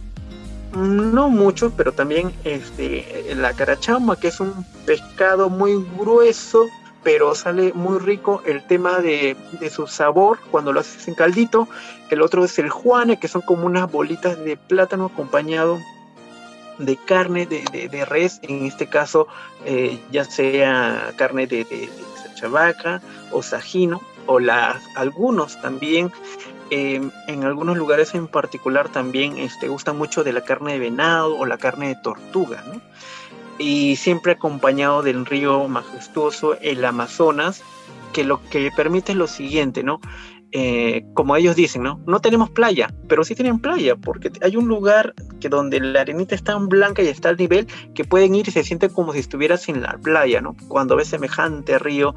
[0.76, 4.54] no mucho, pero también este, la carachama, que es un
[4.86, 6.68] pescado muy grueso,
[7.02, 11.68] pero sale muy rico el tema de, de, su sabor cuando lo haces en caldito.
[12.12, 15.80] El otro es el juane, que son como unas bolitas de plátano acompañado
[16.78, 19.28] de carne de, de, res, en este caso
[19.66, 21.90] eh, ya sea carne de, de,
[22.36, 26.12] chavaca o sajino, o las, algunos también,
[26.70, 31.38] em, en algunos lugares en particular también este, gustan mucho de la carne de venado
[31.38, 32.64] o la carne de tortuga,
[33.60, 37.62] y siempre acompañado del río majestuoso, el Amazonas,
[38.14, 40.00] que lo que permite es lo siguiente, ¿no?
[40.56, 42.00] Eh, como ellos dicen, ¿no?
[42.06, 46.36] No tenemos playa, pero sí tienen playa, porque hay un lugar que donde la arenita
[46.36, 49.20] está tan blanca y está al nivel que pueden ir y se siente como si
[49.20, 50.56] estuvieras en la playa, ¿no?
[50.68, 52.14] Cuando ves semejante río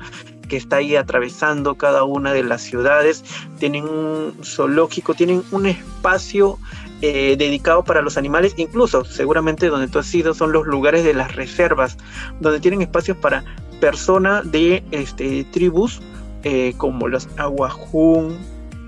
[0.51, 3.25] que está ahí atravesando cada una de las ciudades,
[3.59, 6.59] tienen un zoológico, tienen un espacio
[7.01, 11.14] eh, dedicado para los animales, incluso seguramente donde tú has ido son los lugares de
[11.14, 11.96] las reservas,
[12.40, 13.44] donde tienen espacios para
[13.81, 16.03] personas de este, tribus
[16.48, 18.38] eh, como los aguajún,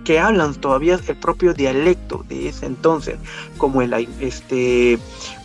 [0.05, 3.19] que hablan todavía el propio dialecto de ese entonces,
[3.57, 4.97] como el este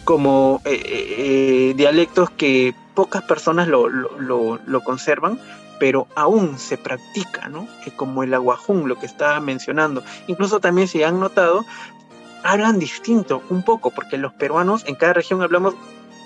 [0.04, 5.40] como eh, eh, dialectos que pocas personas lo, lo, conservan,
[5.80, 7.68] pero aún se practica, ¿no?
[7.96, 10.04] como el aguajún, lo que estaba mencionando.
[10.28, 11.66] Incluso también si han notado,
[12.44, 15.74] hablan distinto un poco, porque los peruanos en cada región hablamos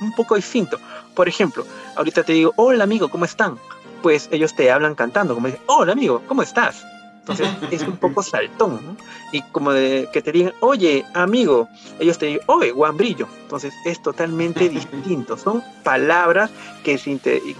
[0.01, 0.79] un poco distinto.
[1.15, 3.57] Por ejemplo, ahorita te digo, hola amigo, ¿cómo están?
[4.01, 6.85] Pues ellos te hablan cantando, como dicen, hola amigo, ¿cómo estás?
[7.29, 8.95] Entonces es un poco saltón, ¿no?
[9.33, 11.67] Y como de que te digan, oye, amigo,
[11.99, 13.27] ellos te digan, oye, guambrillo.
[13.41, 15.35] Entonces es totalmente distinto.
[15.37, 16.49] Son palabras
[16.85, 16.97] que,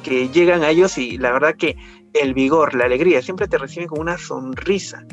[0.03, 1.75] que llegan a ellos y la verdad que
[2.13, 5.05] el vigor, la alegría, siempre te reciben con una sonrisa.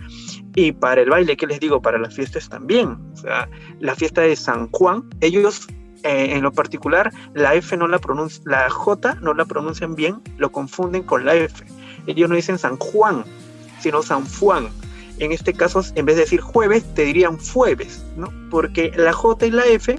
[0.54, 1.82] Y para el baile, ¿qué les digo?
[1.82, 2.96] Para las fiestas también.
[3.12, 3.48] O sea,
[3.80, 5.66] la fiesta de San Juan, ellos
[6.04, 10.20] eh, en lo particular, la F no la pronuncia, la J no la pronuncian bien,
[10.36, 11.64] lo confunden con la F.
[12.06, 13.24] Ellos no dicen San Juan,
[13.80, 14.68] sino San Juan.
[15.18, 18.30] En este caso, en vez de decir jueves, te dirían jueves, ¿no?
[18.50, 19.96] Porque la J y la F,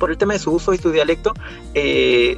[0.00, 1.32] por el tema de su uso y su dialecto,
[1.74, 2.36] eh,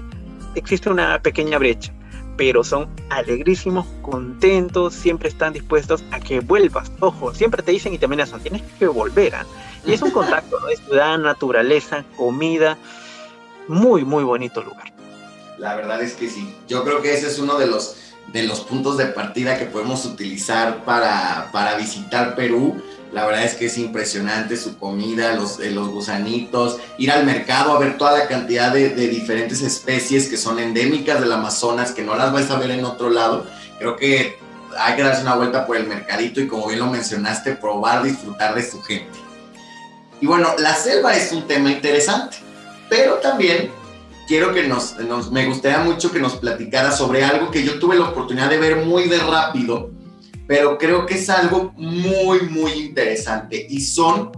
[0.55, 1.96] existe una pequeña brecha
[2.37, 6.90] pero son alegrísimos, contentos, siempre están dispuestos a que vuelvas.
[7.01, 9.35] Ojo, siempre te dicen y te amenazan, tienes que volver.
[9.35, 9.46] ¿ah?
[9.85, 12.77] Y es un contacto de ciudad, naturaleza, comida,
[13.68, 14.92] muy, muy bonito lugar.
[15.59, 16.55] La verdad es que sí.
[16.68, 17.96] Yo creo que ese es uno de los,
[18.33, 23.55] de los puntos de partida que podemos utilizar para, para visitar Perú la verdad es
[23.55, 28.19] que es impresionante su comida, los, eh, los gusanitos, ir al mercado a ver toda
[28.19, 32.59] la cantidad de, diferentes especies que son endémicas del Amazonas, que no las vais a
[32.59, 33.47] ver en otro lado.
[33.79, 34.38] Creo que
[34.79, 38.55] hay que darse una vuelta por el mercadito y como bien lo mencionaste, probar, disfrutar
[38.55, 39.19] de su gente.
[40.21, 42.38] Y bueno, la selva es un tema interesante,
[42.88, 43.71] pero también
[44.27, 47.97] quiero que nos, nos, me gustaría mucho que nos platicara sobre algo que yo tuve
[47.97, 49.90] la oportunidad de ver muy de rápido,
[50.47, 54.33] pero creo que es algo muy, muy interesante y son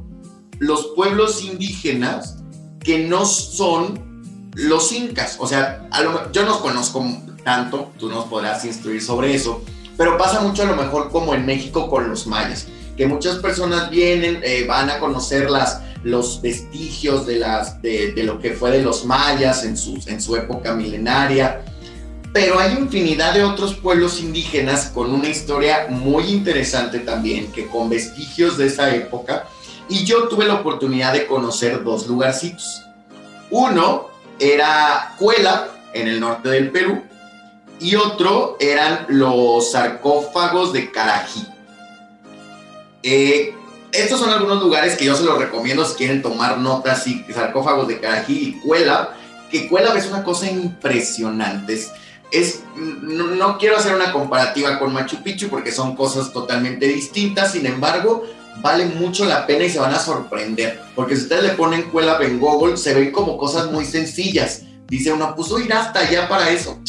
[0.58, 2.38] los pueblos indígenas
[2.80, 4.22] que no son
[4.54, 5.36] los incas.
[5.38, 5.88] O sea,
[6.32, 7.04] yo no conozco
[7.44, 9.62] tanto, tú nos podrás instruir sobre eso,
[9.96, 13.90] pero pasa mucho a lo mejor como en México con los mayas, que muchas personas
[13.90, 18.82] vienen, eh, van a conocer las, los vestigios de, las, de, lo que fue de
[18.82, 21.64] los mayas en su, en su época milenaria,
[22.32, 27.88] pero hay infinidad de otros pueblos indígenas con una historia muy interesante también, que con
[27.88, 29.46] vestigios de esa época,
[29.88, 32.82] y yo tuve la oportunidad de conocer dos lugarcitos.
[33.50, 37.02] Uno era Cuela, en el norte del Perú,
[37.80, 41.46] y otro eran los sarcófagos de Carají.
[43.02, 43.54] Eh,
[43.92, 47.88] estos son algunos lugares que yo se los recomiendo si quieren tomar notas, y sarcófagos
[47.88, 49.16] de Carají y Cuela,
[49.50, 51.72] que Cuela es una cosa impresionante.
[51.72, 51.92] Es,
[52.76, 58.24] no, quiero hacer una comparativa con Machu Picchu porque son cosas totalmente distintas, sin embargo,
[58.60, 62.18] vale mucho la pena y se van a sorprender, porque si ustedes le ponen Cuela
[62.20, 64.62] en Google, se ven como cosas muy sencillas.
[64.88, 66.80] Dice uno, pues ir hasta allá para eso.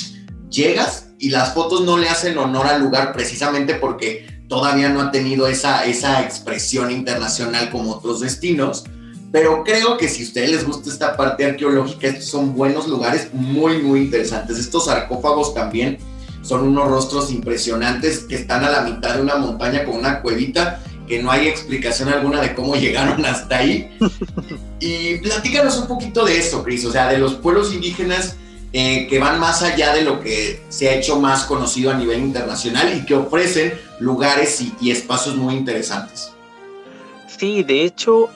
[0.49, 5.11] Llegas y las fotos no le hacen honor al lugar precisamente porque todavía no ha
[5.11, 8.85] tenido esa, esa expresión internacional como otros destinos,
[9.31, 13.29] pero creo que si a ustedes les gusta esta parte arqueológica, estos son buenos lugares
[13.33, 14.57] muy, muy interesantes.
[14.57, 15.99] Estos sarcófagos también
[16.41, 20.81] son unos rostros impresionantes que están a la mitad de una montaña con una cuevita
[21.07, 23.91] que no hay explicación alguna de cómo llegaron hasta ahí.
[24.79, 28.37] Y platícanos un poquito de eso, Cris, o sea, de los pueblos indígenas
[28.71, 32.19] eh, que van más allá de lo que se ha hecho más conocido a nivel
[32.19, 36.31] internacional y que ofrecen lugares y, espacios muy interesantes.
[37.39, 38.29] Sí, de hecho,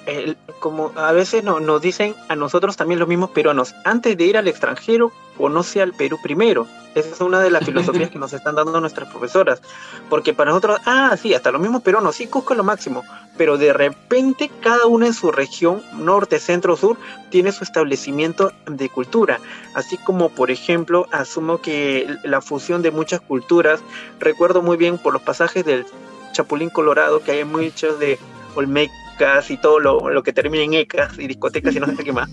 [0.63, 4.38] como a veces no, nos dicen a nosotros también los mismos peruanos, antes de ir
[4.38, 6.67] al extranjero, conoce al Perú primero.
[6.95, 9.62] Esa es una de las filosofías que nos están dando nuestras profesoras.
[10.10, 13.04] Porque para nosotros, ah, sí, hasta los mismos peruanos, sí, Cusco lo máximo.
[13.36, 16.95] Pero de repente cada uno en su región, norte, centro, sur,
[17.30, 19.41] tiene su establecimiento de cultura.
[19.73, 23.82] Así como, por ejemplo, asumo que la fusión de muchas culturas,
[24.17, 25.86] recuerdo muy bien por los pasajes del
[26.32, 28.17] Chapulín Colorado, que hay muchos de
[28.56, 29.02] Olmecas
[29.49, 32.30] y todo lo, lo que termina en ecas y discotecas y no sé qué más.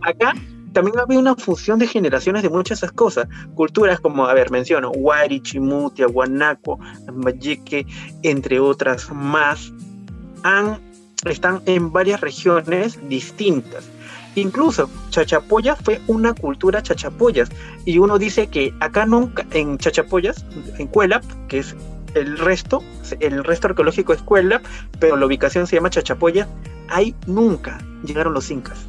[0.00, 0.34] Acá
[0.72, 3.28] también había una fusión de generaciones de muchas esas cosas.
[3.54, 6.78] Culturas como, a ver, menciono, Huari, Chimutia, Guanaco,
[7.12, 7.86] Mayeque,
[8.22, 9.72] entre otras más,
[11.24, 13.88] están en varias regiones distintas.
[14.34, 17.48] Incluso Chachapoya fue una cultura chachapoyas.
[17.86, 20.44] Y uno dice que acá nunca, en Chachapoyas,
[20.78, 21.74] en Cuelap, que es
[22.16, 22.82] el resto,
[23.20, 24.64] el resto arqueológico es Cuelap,
[24.98, 26.48] pero la ubicación se llama Chachapoya,
[26.88, 28.86] ahí nunca llegaron los incas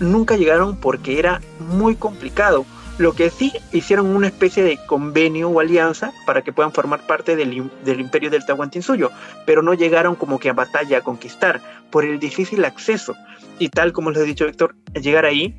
[0.00, 2.64] nunca llegaron porque era muy complicado.
[2.98, 7.36] Lo que sí hicieron una especie de convenio o alianza para que puedan formar parte
[7.36, 9.10] del, del imperio del Tahuantinsuyo,
[9.44, 13.14] pero no llegaron como que a batalla a conquistar por el difícil acceso.
[13.58, 15.58] Y tal como les he dicho Héctor, llegar ahí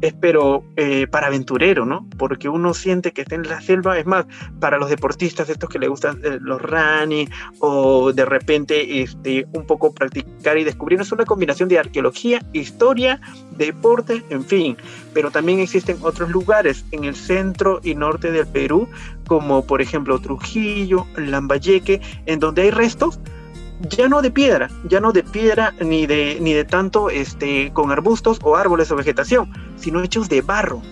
[0.00, 2.06] es pero eh, para aventurero, ¿no?
[2.16, 4.26] Porque uno siente que está en la selva, es más,
[4.60, 9.66] para los deportistas, estos que les gustan eh, los running o de repente este, un
[9.66, 13.20] poco practicar y descubrir, es una combinación de arqueología, historia,
[13.56, 14.76] deporte, en fin.
[15.14, 18.88] Pero también existen otros lugares en el centro y norte del Perú,
[19.26, 23.18] como por ejemplo Trujillo, Lambayeque, en donde hay restos
[23.80, 27.90] ya no de piedra, ya no de piedra ni de, ni de tanto este, con
[27.92, 30.82] arbustos o árboles o vegetación, sino hechos de barro.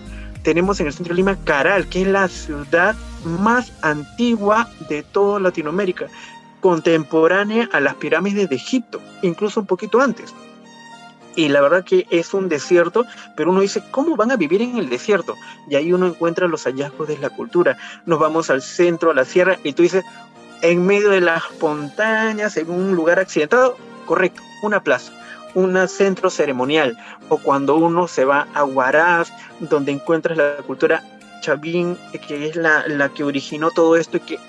[0.43, 2.95] Tenemos en el centro de Lima Caral, que es la ciudad
[3.25, 6.07] más antigua de toda Latinoamérica,
[6.61, 10.33] contemporánea a las pirámides de Egipto, incluso un poquito antes.
[11.35, 14.77] Y la verdad que es un desierto, pero uno dice, ¿cómo van a vivir en
[14.77, 15.35] el desierto?
[15.69, 17.77] Y ahí uno encuentra los hallazgos de la cultura.
[18.07, 20.03] Nos vamos al centro, a la sierra, y tú dices,
[20.61, 25.11] en medio de las montañas, en un lugar accidentado, correcto, una plaza,
[25.53, 26.97] un centro ceremonial,
[27.29, 31.03] o cuando uno se va a Huaraz, donde encuentras la cultura
[31.41, 31.97] chavín,
[32.27, 34.39] que es la, la que originó todo esto y que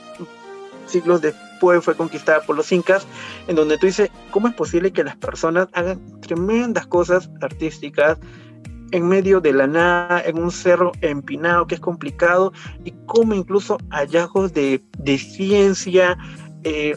[0.87, 3.07] siglos después fue conquistada por los incas,
[3.47, 8.19] en donde tú dices, ¿cómo es posible que las personas hagan tremendas cosas artísticas,
[8.93, 12.53] en medio de la nada, en un cerro empinado que es complicado,
[12.85, 14.83] y como incluso hallazgos de,
[15.19, 16.17] ciencia,
[16.65, 16.97] eh,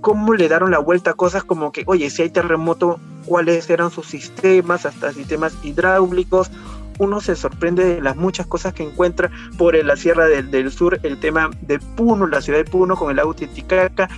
[0.00, 3.90] cómo le dieron la vuelta a cosas como que, oye, si hay terremoto, cuáles eran
[3.90, 6.50] sus sistemas, hasta sistemas hidráulicos.
[6.98, 11.20] Uno se sorprende de las muchas cosas que encuentra por la Sierra del, Sur, el
[11.20, 14.08] tema de Puno, la ciudad de Puno con el lago Titicaca,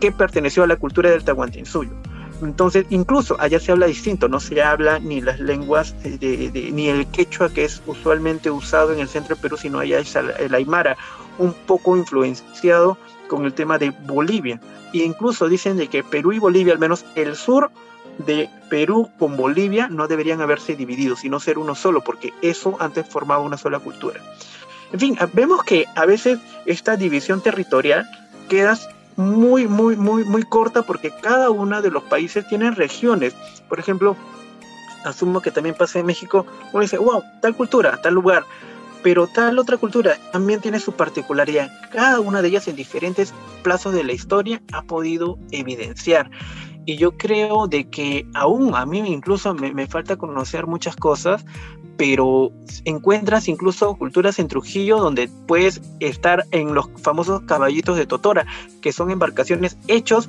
[0.00, 2.05] que perteneció a la cultura del Tahuantinsuyo
[2.42, 7.06] Entonces, incluso allá se habla distinto, no se habla ni las lenguas, de, ni el
[7.06, 10.96] quechua que es usualmente usado en el centro de Perú, sino allá es el aymara,
[11.38, 14.60] un poco influenciado con el tema de Bolivia.
[14.92, 17.70] E incluso dicen de que Perú y Bolivia, al menos el sur
[18.18, 23.06] de Perú con Bolivia, no deberían haberse dividido, sino ser uno solo, porque eso antes
[23.06, 24.20] formaba una sola cultura.
[24.92, 28.06] En fin, vemos que a veces esta división territorial
[28.48, 28.78] queda
[29.16, 33.34] muy, muy, muy, muy corta porque cada uno de los países tiene regiones.
[33.68, 34.16] Por ejemplo,
[35.04, 38.44] asumo que también pasa en México, uno dice, wow, tal cultura, tal lugar,
[39.02, 41.70] pero tal otra cultura también tiene su particularidad.
[41.92, 46.30] Cada una de ellas en diferentes plazos de la historia ha podido evidenciar.
[46.84, 51.44] Y yo creo de que aún a mí incluso me, me falta conocer muchas cosas,
[51.96, 52.52] pero
[52.84, 58.46] encuentras incluso culturas en Trujillo donde puedes estar en los famosos caballitos de Totora,
[58.80, 60.28] que son embarcaciones hechos,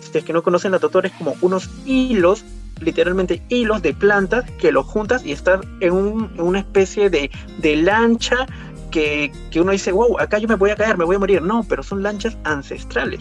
[0.00, 2.44] si es que no conocen la Totora, es como unos hilos
[2.80, 7.30] literalmente hilos de plantas que los juntas y estás en, una especie de,
[7.76, 8.46] lancha
[8.90, 11.42] que, uno dice, wow, acá yo me voy a caer, me voy a morir.
[11.42, 13.20] No, pero son lanchas ancestrales.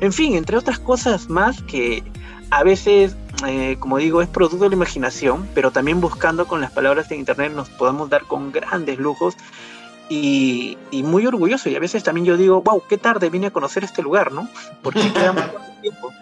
[0.00, 2.02] En fin, entre otras cosas más que
[2.50, 3.16] a veces,
[3.46, 7.20] eh, como digo, es producto de la imaginación, pero también buscando con las palabras en
[7.20, 9.36] internet nos podemos dar con grandes lujos
[10.08, 11.68] y, muy orgulloso.
[11.68, 14.48] Y a veces también yo digo, wow, qué tarde vine a conocer este lugar, ¿no?
[14.82, 16.12] Porque queda muy poco tiempo.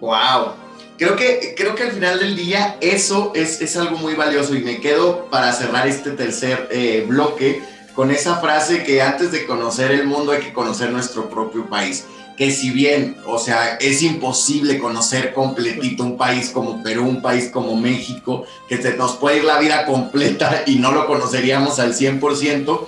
[0.00, 0.52] Wow,
[1.00, 4.60] Creo que, creo que al final del día eso es, es algo muy valioso y
[4.60, 7.62] me quedo para cerrar este tercer eh, bloque
[7.94, 12.04] con esa frase que antes de conocer el mundo hay que conocer nuestro propio país.
[12.40, 17.50] Que si bien, o sea, es imposible conocer completito un país como Perú, un país
[17.52, 21.92] como México, que se nos puede ir la vida completa y no lo conoceríamos al
[21.92, 22.80] 100%,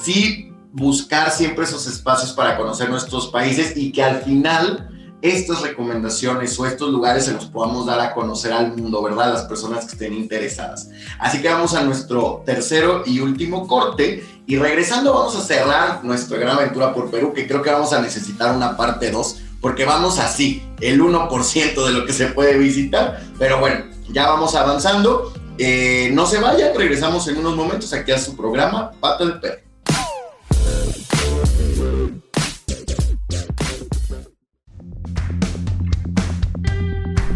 [0.00, 4.93] sí buscar siempre esos espacios para conocer nuestros países y que al final
[5.24, 9.32] estas recomendaciones o estos lugares se los podamos dar a conocer al mundo, ¿verdad?
[9.32, 10.90] Las personas que estén interesadas.
[11.18, 16.36] Así que vamos a nuestro tercero y último corte y regresando vamos a cerrar nuestra
[16.36, 20.18] gran aventura por Perú, que creo que vamos a necesitar una parte 2, porque vamos
[20.18, 25.32] así, el 1% de lo que se puede visitar, pero bueno, ya vamos avanzando.
[25.56, 29.63] Eh, no se vayan, regresamos en unos momentos aquí a su programa Pato del Perro.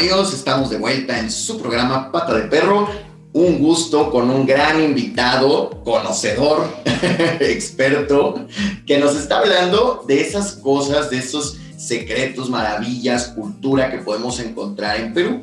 [0.00, 2.88] Amigos, estamos de vuelta en su programa Pata de Perro.
[3.34, 6.66] Un gusto con un gran invitado, conocedor,
[7.40, 8.46] experto,
[8.86, 14.98] que nos está hablando de esas cosas, de esos secretos, maravillas, cultura que podemos encontrar
[14.98, 15.42] en Perú.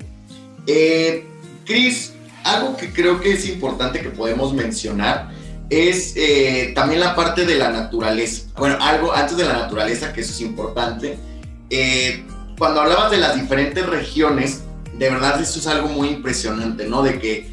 [0.66, 1.28] Eh,
[1.64, 5.30] Cris, algo que creo que es importante que podemos mencionar
[5.70, 8.48] es eh, también la parte de la naturaleza.
[8.58, 11.16] Bueno, algo antes de la naturaleza, que eso es importante.
[11.70, 12.26] Eh,
[12.58, 17.04] cuando hablabas de las diferentes regiones, de verdad eso es algo muy impresionante, ¿no?
[17.04, 17.50] De que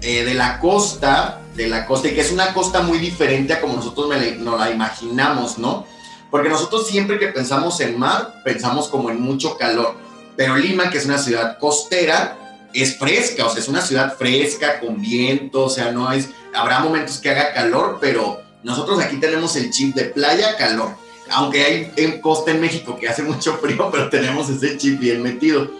[0.00, 3.60] eh, de la costa, de la costa, y que es una costa muy diferente a
[3.60, 5.86] como nosotros nos la imaginamos, ¿no?
[6.30, 9.94] Porque nosotros siempre que pensamos en mar, pensamos como en mucho calor,
[10.36, 12.38] pero Lima, que es una ciudad costera,
[12.72, 16.80] es fresca, o sea, es una ciudad fresca, con viento, o sea, no es, habrá
[16.80, 21.92] momentos que haga calor, pero nosotros aquí tenemos el chip de playa, calor aunque hay
[21.96, 25.70] en costa en México que hace mucho frío, pero tenemos ese chip bien metido.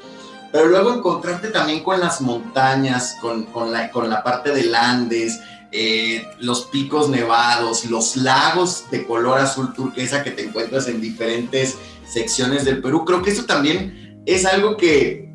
[0.52, 5.40] Pero luego encontrarte también con las montañas, con, con, la, con la parte del Andes,
[5.72, 11.76] eh, los picos nevados, los lagos de color azul turquesa que te encuentras en diferentes
[12.12, 13.04] secciones del Perú.
[13.04, 15.32] Creo que eso también es algo que,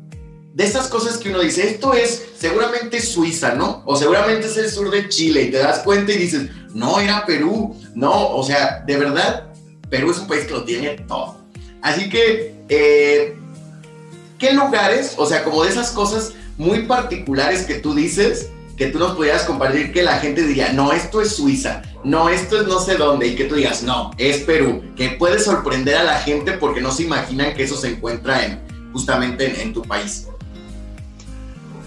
[0.52, 3.82] de esas cosas que uno dice, esto es seguramente Suiza, ¿no?
[3.86, 7.24] O seguramente es el sur de Chile y te das cuenta y dices, no, era
[7.24, 7.74] Perú.
[7.94, 9.45] No, o sea, de verdad
[9.90, 11.36] Perú es un país que lo tiene todo.
[11.82, 13.36] Así que, eh,
[14.38, 18.98] ¿qué lugares, o sea, como de esas cosas muy particulares que tú dices, que tú
[18.98, 22.78] nos pudieras compartir, que la gente diría, no, esto es Suiza, no, esto es no
[22.78, 26.52] sé dónde, y que tú digas, no, es Perú, que puede sorprender a la gente
[26.52, 28.60] porque no se imaginan que eso se encuentra en,
[28.92, 30.28] justamente en tu país.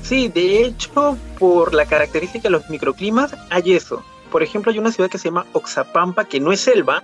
[0.01, 4.03] Sí, de hecho, por la característica de los microclimas, hay eso.
[4.31, 7.03] Por ejemplo, hay una ciudad que se llama Oxapampa, que no es selva,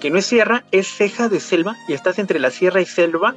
[0.00, 3.34] que no es sierra, es ceja de selva y estás entre la sierra y selva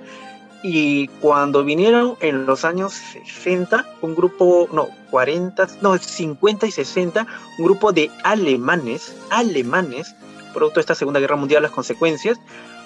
[0.63, 7.25] Y cuando vinieron en los años 60, un grupo, no, 40, no, 50 y 60,
[7.57, 10.15] un grupo de alemanes, alemanes,
[10.53, 12.39] producto de esta Segunda Guerra Mundial, las consecuencias,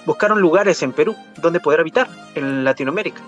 [0.06, 3.22] buscaron lugares en Perú donde poder habitar, en Latinoamérica.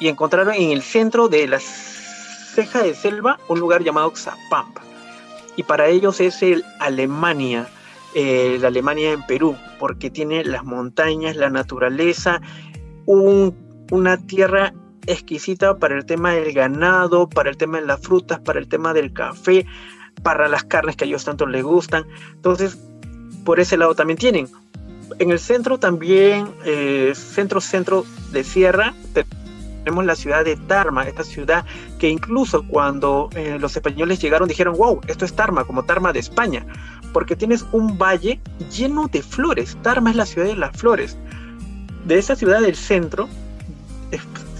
[0.00, 4.82] Y encontraron en el centro de la ceja de selva un lugar llamado Xapampa.
[5.56, 7.68] Y para ellos es el Alemania,
[8.14, 12.40] eh, la Alemania en Perú, porque tiene las montañas, la naturaleza,
[13.06, 14.72] una tierra
[15.06, 18.92] exquisita para el tema del ganado, para el tema de las frutas, para el tema
[18.92, 19.66] del café,
[20.22, 22.06] para las carnes que a ellos tanto les gustan.
[22.34, 22.78] Entonces,
[23.44, 24.48] por ese lado también tienen.
[25.18, 28.94] En el centro también, eh, centro, centro de sierra,
[29.88, 31.64] tenemos la ciudad de Tarma, esta ciudad
[31.98, 36.18] que incluso cuando eh, los españoles llegaron dijeron, wow, esto es Tarma, como Tarma de
[36.18, 36.66] España,
[37.12, 38.40] porque tienes un valle
[38.70, 39.76] lleno de flores.
[39.82, 41.16] Tarma es la ciudad de las flores.
[42.06, 43.28] De esa ciudad del centro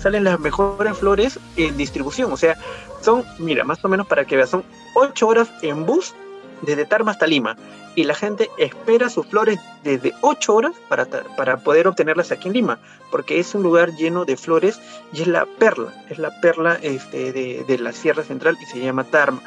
[0.01, 2.57] salen las mejores flores en distribución, o sea,
[3.03, 4.62] son, mira, más o menos para que veas, son
[4.94, 6.14] ocho horas en bus
[6.62, 7.57] desde Tarma hasta Lima
[7.94, 12.55] y la gente espera sus flores desde 8 horas para, para poder obtenerlas aquí en
[12.55, 12.78] Lima,
[13.11, 14.80] porque es un lugar lleno de flores
[15.12, 18.78] y es la perla, es la perla este, de, de la Sierra Central y se
[18.78, 19.42] llama Tarma.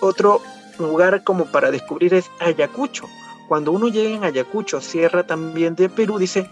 [0.00, 0.40] Otro
[0.80, 3.06] lugar como para descubrir es Ayacucho.
[3.48, 6.48] Cuando uno llega en Ayacucho, Sierra también de Perú, dice,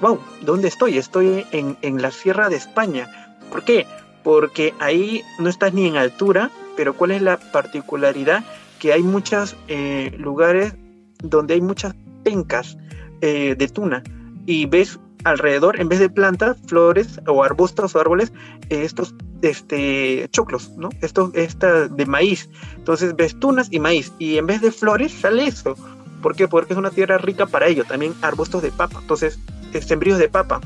[0.00, 0.98] wow, ¿dónde estoy?
[0.98, 3.36] Estoy en, en la Sierra de España.
[3.50, 3.86] ¿Por qué?
[4.22, 8.44] Porque ahí no estás ni en altura, pero ¿cuál es la particularidad?
[8.78, 10.74] Que hay muchos eh, lugares
[11.22, 12.76] donde hay muchas pencas
[13.20, 14.02] eh, de tuna
[14.46, 18.32] y ves alrededor, en vez de plantas, flores o arbustos o árboles,
[18.70, 20.88] eh, estos este, choclos, ¿no?
[21.02, 22.48] Estos esta de maíz.
[22.76, 25.76] Entonces ves tunas y maíz y en vez de flores sale eso.
[26.22, 26.48] ¿Por qué?
[26.48, 27.84] Porque es una tierra rica para ello.
[27.84, 28.98] También arbustos de papa.
[29.00, 29.38] Entonces,
[29.80, 30.60] sembríos de papa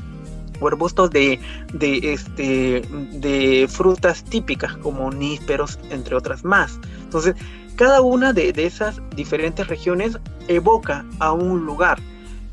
[0.59, 1.39] o arbustos de,
[1.73, 2.81] de, este,
[3.13, 6.79] de frutas típicas como nísperos, entre otras más.
[7.03, 7.35] Entonces,
[7.75, 11.99] cada una de, esas diferentes regiones evoca a un lugar.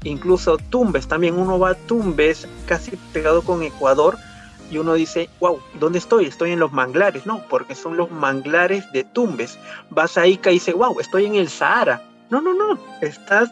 [0.04, 4.16] Incluso Tumbes, también uno va a Tumbes, casi pegado con Ecuador,
[4.70, 6.26] y uno dice, wow, ¿dónde estoy?
[6.26, 9.58] Estoy en los manglares, no, porque son los manglares de Tumbes.
[9.90, 12.02] Vas a Ica y dice, wow, estoy en el Sahara.
[12.30, 13.50] No, no, no, estás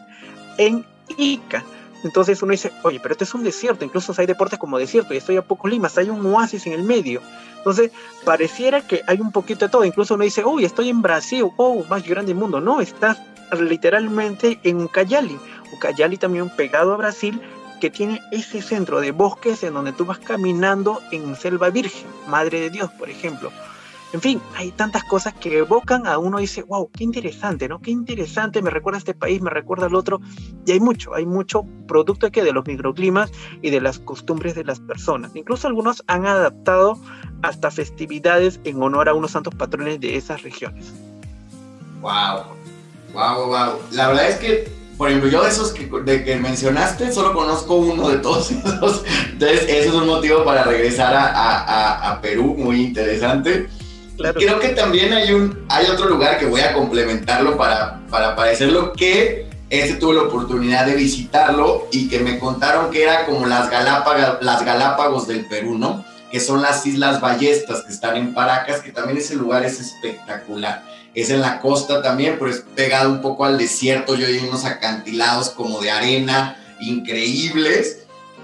[0.57, 0.85] en
[1.17, 1.63] Ica.
[2.03, 5.17] Entonces uno dice, oye, pero este es un desierto, incluso hay deportes como desierto y
[5.17, 7.21] estoy a pocos limas, hay un oasis en el medio.
[7.57, 7.91] Entonces,
[8.23, 9.83] pareciera que hay un poquito de todo.
[9.83, 12.61] Incluso uno dice, uy, estoy en Brasil, oh, más grande del mundo.
[12.61, 13.17] No, estás
[13.59, 15.37] literalmente en Ucayali.
[15.73, 17.41] Ucayali también pegado a Brasil,
[17.79, 22.59] que tiene ese centro de bosques en donde tú vas caminando en selva virgen, Madre
[22.59, 23.51] de Dios, por ejemplo.
[24.13, 27.79] En fin, hay tantas cosas que evocan a uno y dice, wow, qué interesante, ¿no?
[27.79, 30.21] Qué interesante, me recuerda a este país, me recuerda al otro.
[30.65, 34.63] Y hay mucho, hay mucho producto que de los microclimas y de las costumbres de
[34.63, 35.35] las personas.
[35.35, 36.97] Incluso algunos han adaptado
[37.41, 40.93] hasta festividades en honor a unos santos patrones de esas regiones.
[41.99, 42.43] Wow,
[43.13, 43.79] wow, wow.
[43.91, 47.75] La verdad es que, por ejemplo, yo de esos que, de que mencionaste, solo conozco
[47.75, 49.03] uno de todos esos.
[49.31, 53.69] Entonces, eso es un motivo para regresar a, a, a Perú, muy interesante.
[54.17, 58.93] Creo que también hay, un, hay otro lugar que voy a complementarlo para, para parecerlo
[58.93, 63.69] que ese tuve la oportunidad de visitarlo y que me contaron que era como las
[63.69, 66.03] Galápagos, las Galápagos del Perú, ¿no?
[66.31, 70.83] Que son las Islas Ballestas que están en Paracas, que también ese lugar es espectacular.
[71.17, 74.13] Es en la costa también, pero es pegado un poco al desierto.
[74.13, 78.03] Yo hay unos acantilados como de arena increíbles.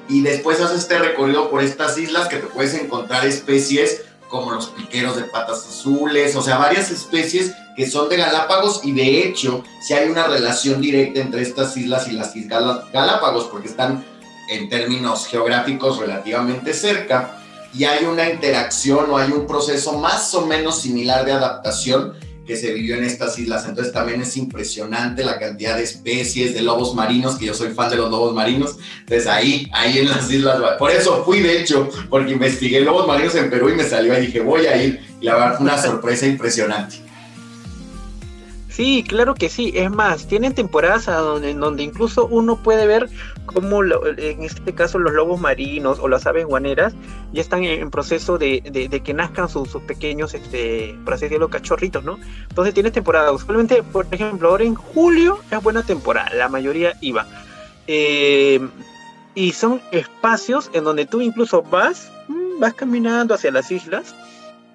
[0.09, 4.69] Y después haces este recorrido por estas islas que te puedes encontrar especies como los
[4.69, 9.63] piqueros de patas azules, o sea, varias especies que son de Galápagos y de hecho
[9.80, 14.03] si hay una relación directa entre estas islas y las islas Galápagos porque están
[14.49, 17.38] en términos geográficos relativamente cerca
[17.76, 22.13] y hay una interacción o hay un proceso más o menos similar de adaptación
[22.45, 23.65] que se vivió en estas islas.
[23.67, 27.89] Entonces también es impresionante la cantidad de especies de lobos marinos, que yo soy fan
[27.89, 28.77] de los lobos marinos.
[28.99, 33.35] Entonces ahí, ahí en las islas, por eso fui de hecho, porque investigué lobos marinos
[33.35, 35.01] en Perú y me salió y dije, voy a ir.
[35.21, 36.97] Y la verdad una sorpresa impresionante.
[38.74, 39.71] Sí, claro que sí.
[39.76, 43.07] Es más, tienen temporadas donde, en donde incluso uno puede ver
[43.45, 46.95] cómo, en este caso, los lobos marinos o las aves guaneras
[47.34, 48.61] ya están en, proceso de,
[49.03, 52.17] que nazcan sus, pequeños, este, por así decirlo, cachorritos, ¿no?
[52.49, 53.32] Entonces tienes temporada.
[53.32, 56.34] Usualmente, por ejemplo, ahora en julio es buena temporada.
[56.34, 57.28] La mayoría iba.
[57.86, 58.59] Eh,
[59.36, 64.15] y son espacios en donde tú incluso vas, mm, vas caminando hacia las islas.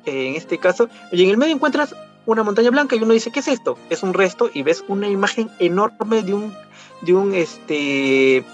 [0.06, 1.96] En este caso, y en el medio encuentras
[2.28, 3.78] una montaña blanca y uno dice, ¿qué es esto?
[3.88, 6.54] Es un resto y ves una imagen enorme de un,
[7.00, 8.44] de un, este,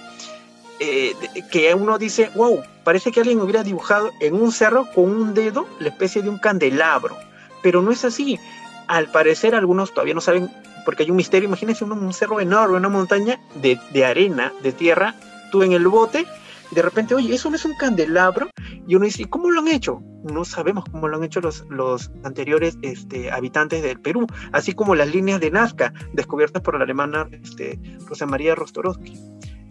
[0.79, 1.13] eh,
[1.51, 5.67] que uno dice, wow, parece que alguien hubiera dibujado en un cerro con un dedo
[5.81, 7.17] la especie de un candelabro,
[7.65, 8.39] pero no es así.
[8.87, 10.53] Al parecer algunos todavía no saben,
[10.85, 15.17] porque hay un misterio, imagínense un, cerro enorme, una montaña de, de arena, de tierra,
[15.51, 16.27] tú en el bote,
[16.75, 18.51] de repente, oye, eso no es un candelabro,
[18.87, 20.03] y uno dice, ¿y cómo lo han hecho?
[20.25, 24.95] No sabemos cómo lo han hecho los, los anteriores este, habitantes del Perú, así como
[24.95, 29.19] las líneas de Nazca, descubiertas por la alemana este, Rosa María Rostorowski.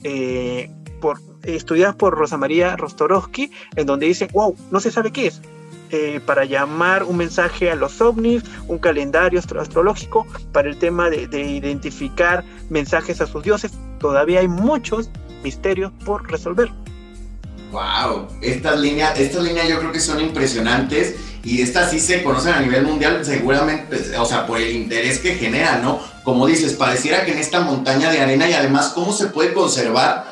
[0.04, 5.28] Eh, por, estudiadas por Rosa María Rostorowski, en donde dice, wow, no se sabe qué
[5.28, 5.42] es.
[5.92, 11.28] Eh, para llamar un mensaje a los ovnis, un calendario astrológico, para el tema de,
[11.28, 13.74] de identificar mensajes a sus dioses.
[14.00, 15.12] Todavía hay muchos
[15.44, 16.72] misterios por resolver.
[17.74, 22.54] Wow, estas líneas, estas líneas yo creo que son impresionantes y estas sí se conocen
[22.54, 26.00] a nivel mundial seguramente, o sea, por el interés que generan, ¿no?
[26.24, 30.24] Como dices, pareciera que en esta montaña de arena y además cómo se puede conservar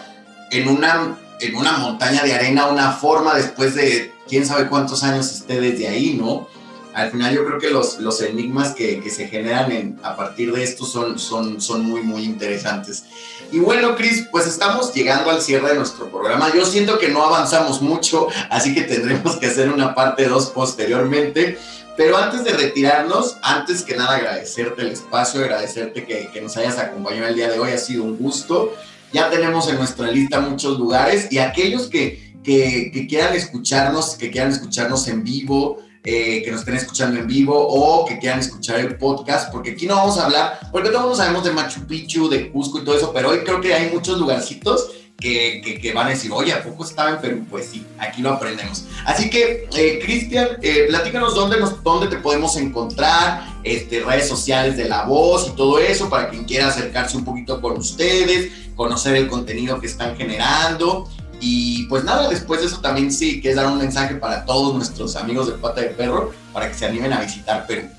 [0.51, 5.31] en una, en una montaña de arena una forma después de quién sabe cuántos años
[5.31, 6.47] esté desde ahí, ¿no?
[6.93, 10.63] Al final yo creo que los, los enigmas que, que se generan a partir de
[10.63, 13.05] esto son, son, son muy, muy interesantes.
[13.51, 16.53] Y bueno, Cris, pues estamos llegando al cierre de nuestro programa.
[16.53, 21.57] Yo siento que no avanzamos mucho, así que tendremos que hacer una parte 2 posteriormente.
[21.97, 26.77] Pero antes de retirarnos, antes que nada agradecerte el espacio, agradecerte que, que nos hayas
[26.77, 28.73] acompañado el día de hoy, ha sido un gusto.
[29.13, 34.31] Ya tenemos en nuestra lista muchos lugares y aquellos que, que, que quieran escucharnos, que
[34.31, 38.79] quieran escucharnos en vivo, eh, que nos estén escuchando en vivo o que quieran escuchar
[38.79, 42.51] el podcast, porque aquí no vamos a hablar, porque todos sabemos de Machu Picchu, de
[42.51, 44.89] Cusco y todo eso, pero hoy creo que hay muchos lugarcitos
[45.21, 47.45] que, van a decir, oye, ¿a poco estaba en Perú?
[47.49, 48.85] Pues sí, aquí lo aprendemos.
[49.05, 54.77] Así que, eh, Cristian, eh, platícanos dónde, nos, dónde te podemos encontrar, este, redes sociales
[54.77, 59.15] de La Voz y todo eso, para quien quiera acercarse un poquito con ustedes, conocer
[59.15, 61.07] el contenido que están generando
[61.41, 64.75] y pues nada, después de eso también sí, que es dar un mensaje para todos
[64.75, 67.89] nuestros amigos de Pata de Perro para que se animen a visitar Perú.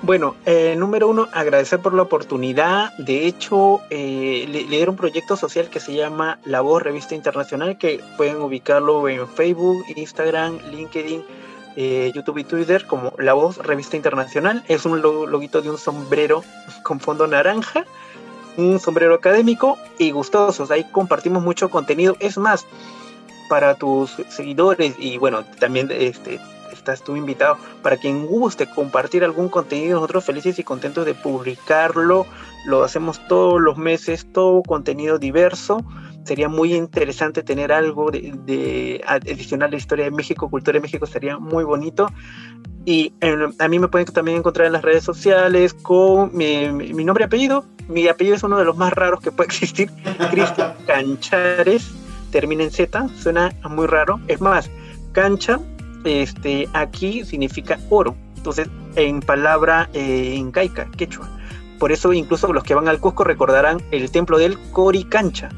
[0.00, 2.96] Bueno, eh, número uno, agradecer por la oportunidad.
[2.98, 8.00] De hecho, eh, lidero un proyecto social que se llama La Voz Revista Internacional, que
[8.16, 11.24] pueden ubicarlo en Facebook, Instagram, LinkedIn,
[11.76, 14.64] eh, YouTube y Twitter como La Voz Revista Internacional.
[14.68, 16.42] Es un loguito de un sombrero
[16.84, 17.84] con fondo naranja
[18.58, 20.70] un sombrero académico y gustosos.
[20.70, 22.16] Ahí compartimos mucho contenido.
[22.20, 22.66] Es más,
[23.48, 26.40] para tus seguidores y bueno, también este,
[26.72, 32.26] estás tú invitado para quien guste compartir algún contenido, nosotros felices y contentos de publicarlo.
[32.66, 35.84] Lo hacemos todos los meses, todo contenido diverso.
[36.28, 41.06] Sería muy interesante tener algo de, de adicional de historia de México, cultura de México,
[41.06, 42.06] sería muy bonito.
[42.84, 47.02] Y em, a mí me pueden también encontrar en las redes sociales con mi, mi
[47.02, 49.90] nombre y apellido, mi apellido es uno de los más raros que puede existir,
[50.30, 51.90] Cristian Canchares,
[52.30, 54.20] termina en Z, suena muy raro.
[54.28, 54.70] Es más,
[55.12, 55.58] cancha,
[56.04, 61.26] este, aquí significa oro, entonces en palabra eh, incaica, quechua.
[61.78, 65.48] Por eso incluso los que van al Cusco recordarán el templo del Coricancha,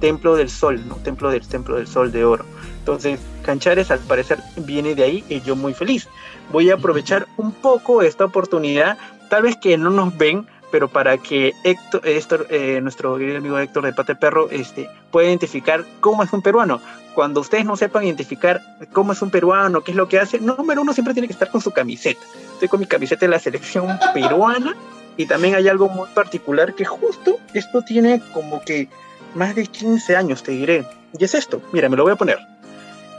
[0.00, 0.96] templo del sol, ¿no?
[0.96, 2.44] Templo del templo del sol de oro.
[2.78, 6.08] Entonces, Canchares al parecer viene de ahí y yo muy feliz.
[6.52, 11.16] Voy a aprovechar un poco esta oportunidad, tal vez que no nos ven, pero para
[11.18, 12.02] que Héctor,
[12.50, 16.80] eh, nuestro amigo Héctor de Pate Perro este, pueda identificar cómo es un peruano.
[17.14, 18.60] Cuando ustedes no sepan identificar
[18.92, 21.50] cómo es un peruano, qué es lo que hace, número uno siempre tiene que estar
[21.50, 22.20] con su camiseta.
[22.52, 24.76] Estoy con mi camiseta de la selección peruana
[25.16, 28.88] y también hay algo muy particular que justo esto tiene como que
[29.36, 30.84] más de 15 años, te diré.
[31.18, 32.38] Y es esto, mira, me lo voy a poner.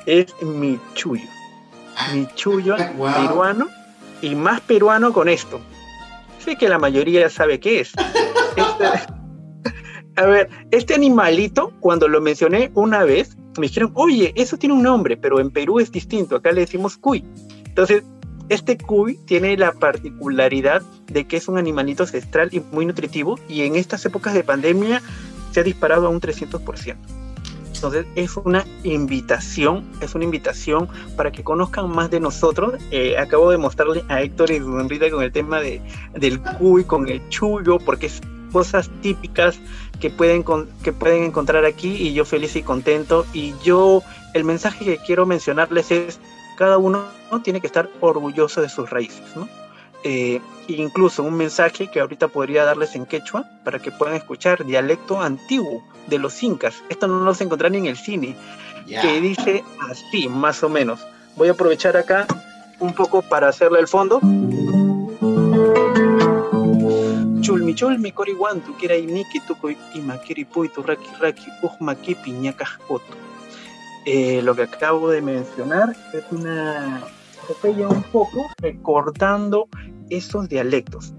[0.06, 1.28] Es mi chullo.
[2.14, 2.76] Mi chullo
[3.16, 3.68] peruano
[4.22, 5.62] y más peruano con esto
[6.56, 7.92] que la mayoría sabe qué es.
[8.58, 8.86] Este,
[10.16, 14.82] a ver, este animalito, cuando lo mencioné una vez, me dijeron, oye, eso tiene un
[14.82, 17.24] nombre, pero en Perú es distinto, acá le decimos cuy.
[17.68, 18.04] Entonces,
[18.50, 23.62] este cuy tiene la particularidad de que es un animalito ancestral y muy nutritivo, y
[23.62, 25.04] en estas épocas de pandemia
[25.58, 26.96] se ha disparado a un 300%.
[27.74, 32.76] Entonces es una invitación, es una invitación para que conozcan más de nosotros.
[32.92, 35.82] Eh, acabo de mostrarle a Héctor y Rita con el tema de,
[36.14, 39.60] del cuy, con el chullo, porque es cosas típicas
[40.00, 40.46] que pueden,
[40.84, 43.26] que pueden encontrar aquí y yo feliz y contento.
[43.34, 44.04] Y yo,
[44.36, 46.20] el mensaje que quiero mencionarles es,
[46.56, 47.06] cada uno
[47.44, 49.24] tiene que estar orgulloso de sus raíces.
[50.04, 55.22] Eh, incluso un mensaje que ahorita podría darles en quechua para que puedan escuchar dialecto
[55.22, 56.84] antiguo de los incas.
[56.90, 58.36] Esto no lo se encontrar ni en el cine,
[58.86, 61.00] que dice así, más o menos.
[61.36, 62.26] Voy a aprovechar acá
[62.80, 64.20] un poco para hacerle el fondo.
[67.42, 73.14] Chulmi Pinchol mi coriwantu, quiera iniki tuko imakiri puitu raki raki piñacajoto.
[74.06, 77.04] Eh, lo que acabo de mencionar es una
[77.48, 79.68] epopeya un poco recordando
[80.10, 81.14] esos dialectos.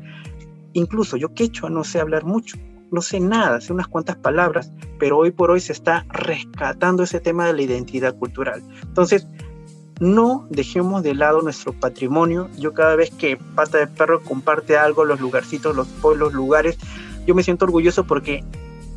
[0.72, 2.56] Incluso yo quechua no sé hablar mucho,
[2.90, 7.20] no sé nada, sé unas cuantas palabras, pero hoy por hoy se está rescatando ese
[7.20, 8.62] tema de la identidad cultural.
[8.82, 9.26] Entonces,
[10.00, 12.48] no dejemos de lado nuestro patrimonio.
[12.56, 16.78] Yo cada vez que Pata de Perro comparte algo, los lugarcitos, los pueblos, lugares,
[17.26, 18.44] yo me siento orgulloso porque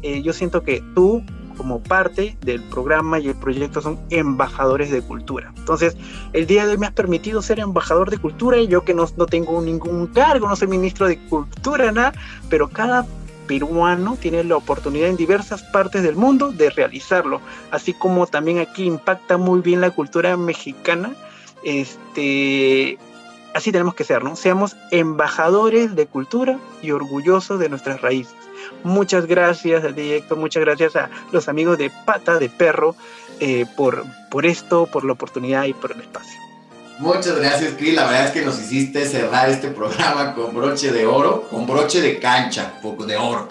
[0.03, 1.23] eh, yo siento que tú,
[1.61, 5.53] como parte del programa y el proyecto, son embajadores de cultura.
[5.55, 5.95] Entonces,
[6.33, 9.07] el día de hoy me has permitido ser embajador de cultura y yo que no,
[9.15, 12.13] no tengo ningún cargo, no soy ministro de cultura, nada,
[12.49, 13.05] pero cada
[13.45, 18.85] peruano tiene la oportunidad en diversas partes del mundo de realizarlo, así como también aquí
[18.85, 21.11] impacta muy bien la cultura mexicana,
[21.63, 22.97] este,
[23.53, 24.35] así tenemos que ser, ¿no?
[24.35, 28.33] Seamos embajadores de cultura y orgullosos de nuestras raíces.
[28.83, 32.95] Muchas gracias al directo, muchas gracias a los amigos de Pata de Perro
[33.39, 36.50] eh, por, por esto, por la oportunidad y por el espacio.
[37.01, 37.95] Muchas gracias, Cris.
[37.95, 41.99] La verdad es que nos hiciste cerrar este programa con broche de oro, con broche
[41.99, 43.49] de cancha, poco de oro,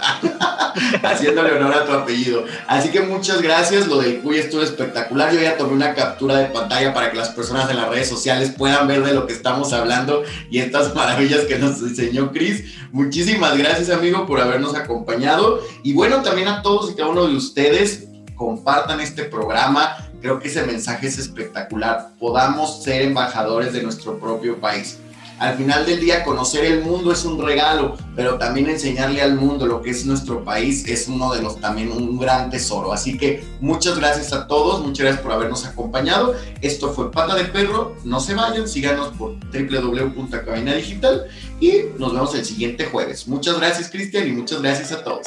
[1.03, 2.45] haciéndole honor a tu apellido.
[2.69, 3.89] Así que muchas gracias.
[3.89, 5.33] Lo del Cuy estuvo espectacular.
[5.33, 8.55] Yo ya tomé una captura de pantalla para que las personas en las redes sociales
[8.57, 12.73] puedan ver de lo que estamos hablando y estas maravillas que nos enseñó Cris.
[12.93, 15.61] Muchísimas gracias, amigo, por habernos acompañado.
[15.83, 20.49] Y bueno, también a todos y cada uno de ustedes, compartan este programa Creo que
[20.49, 22.11] ese mensaje es espectacular.
[22.18, 24.99] Podamos ser embajadores de nuestro propio país.
[25.41, 29.66] Al final del día, conocer el mundo es un regalo, pero también enseñarle al mundo
[29.66, 32.93] lo que es nuestro país es uno de los también un gran tesoro.
[32.93, 36.35] Así que muchas gracias a todos, muchas gracias por habernos acompañado.
[36.61, 37.97] Esto fue Pata de Perro.
[38.05, 41.25] No se vayan, síganos por www.cabina digital
[41.59, 43.27] y nos vemos el siguiente jueves.
[43.27, 45.27] Muchas gracias, Cristian, y muchas gracias a todos.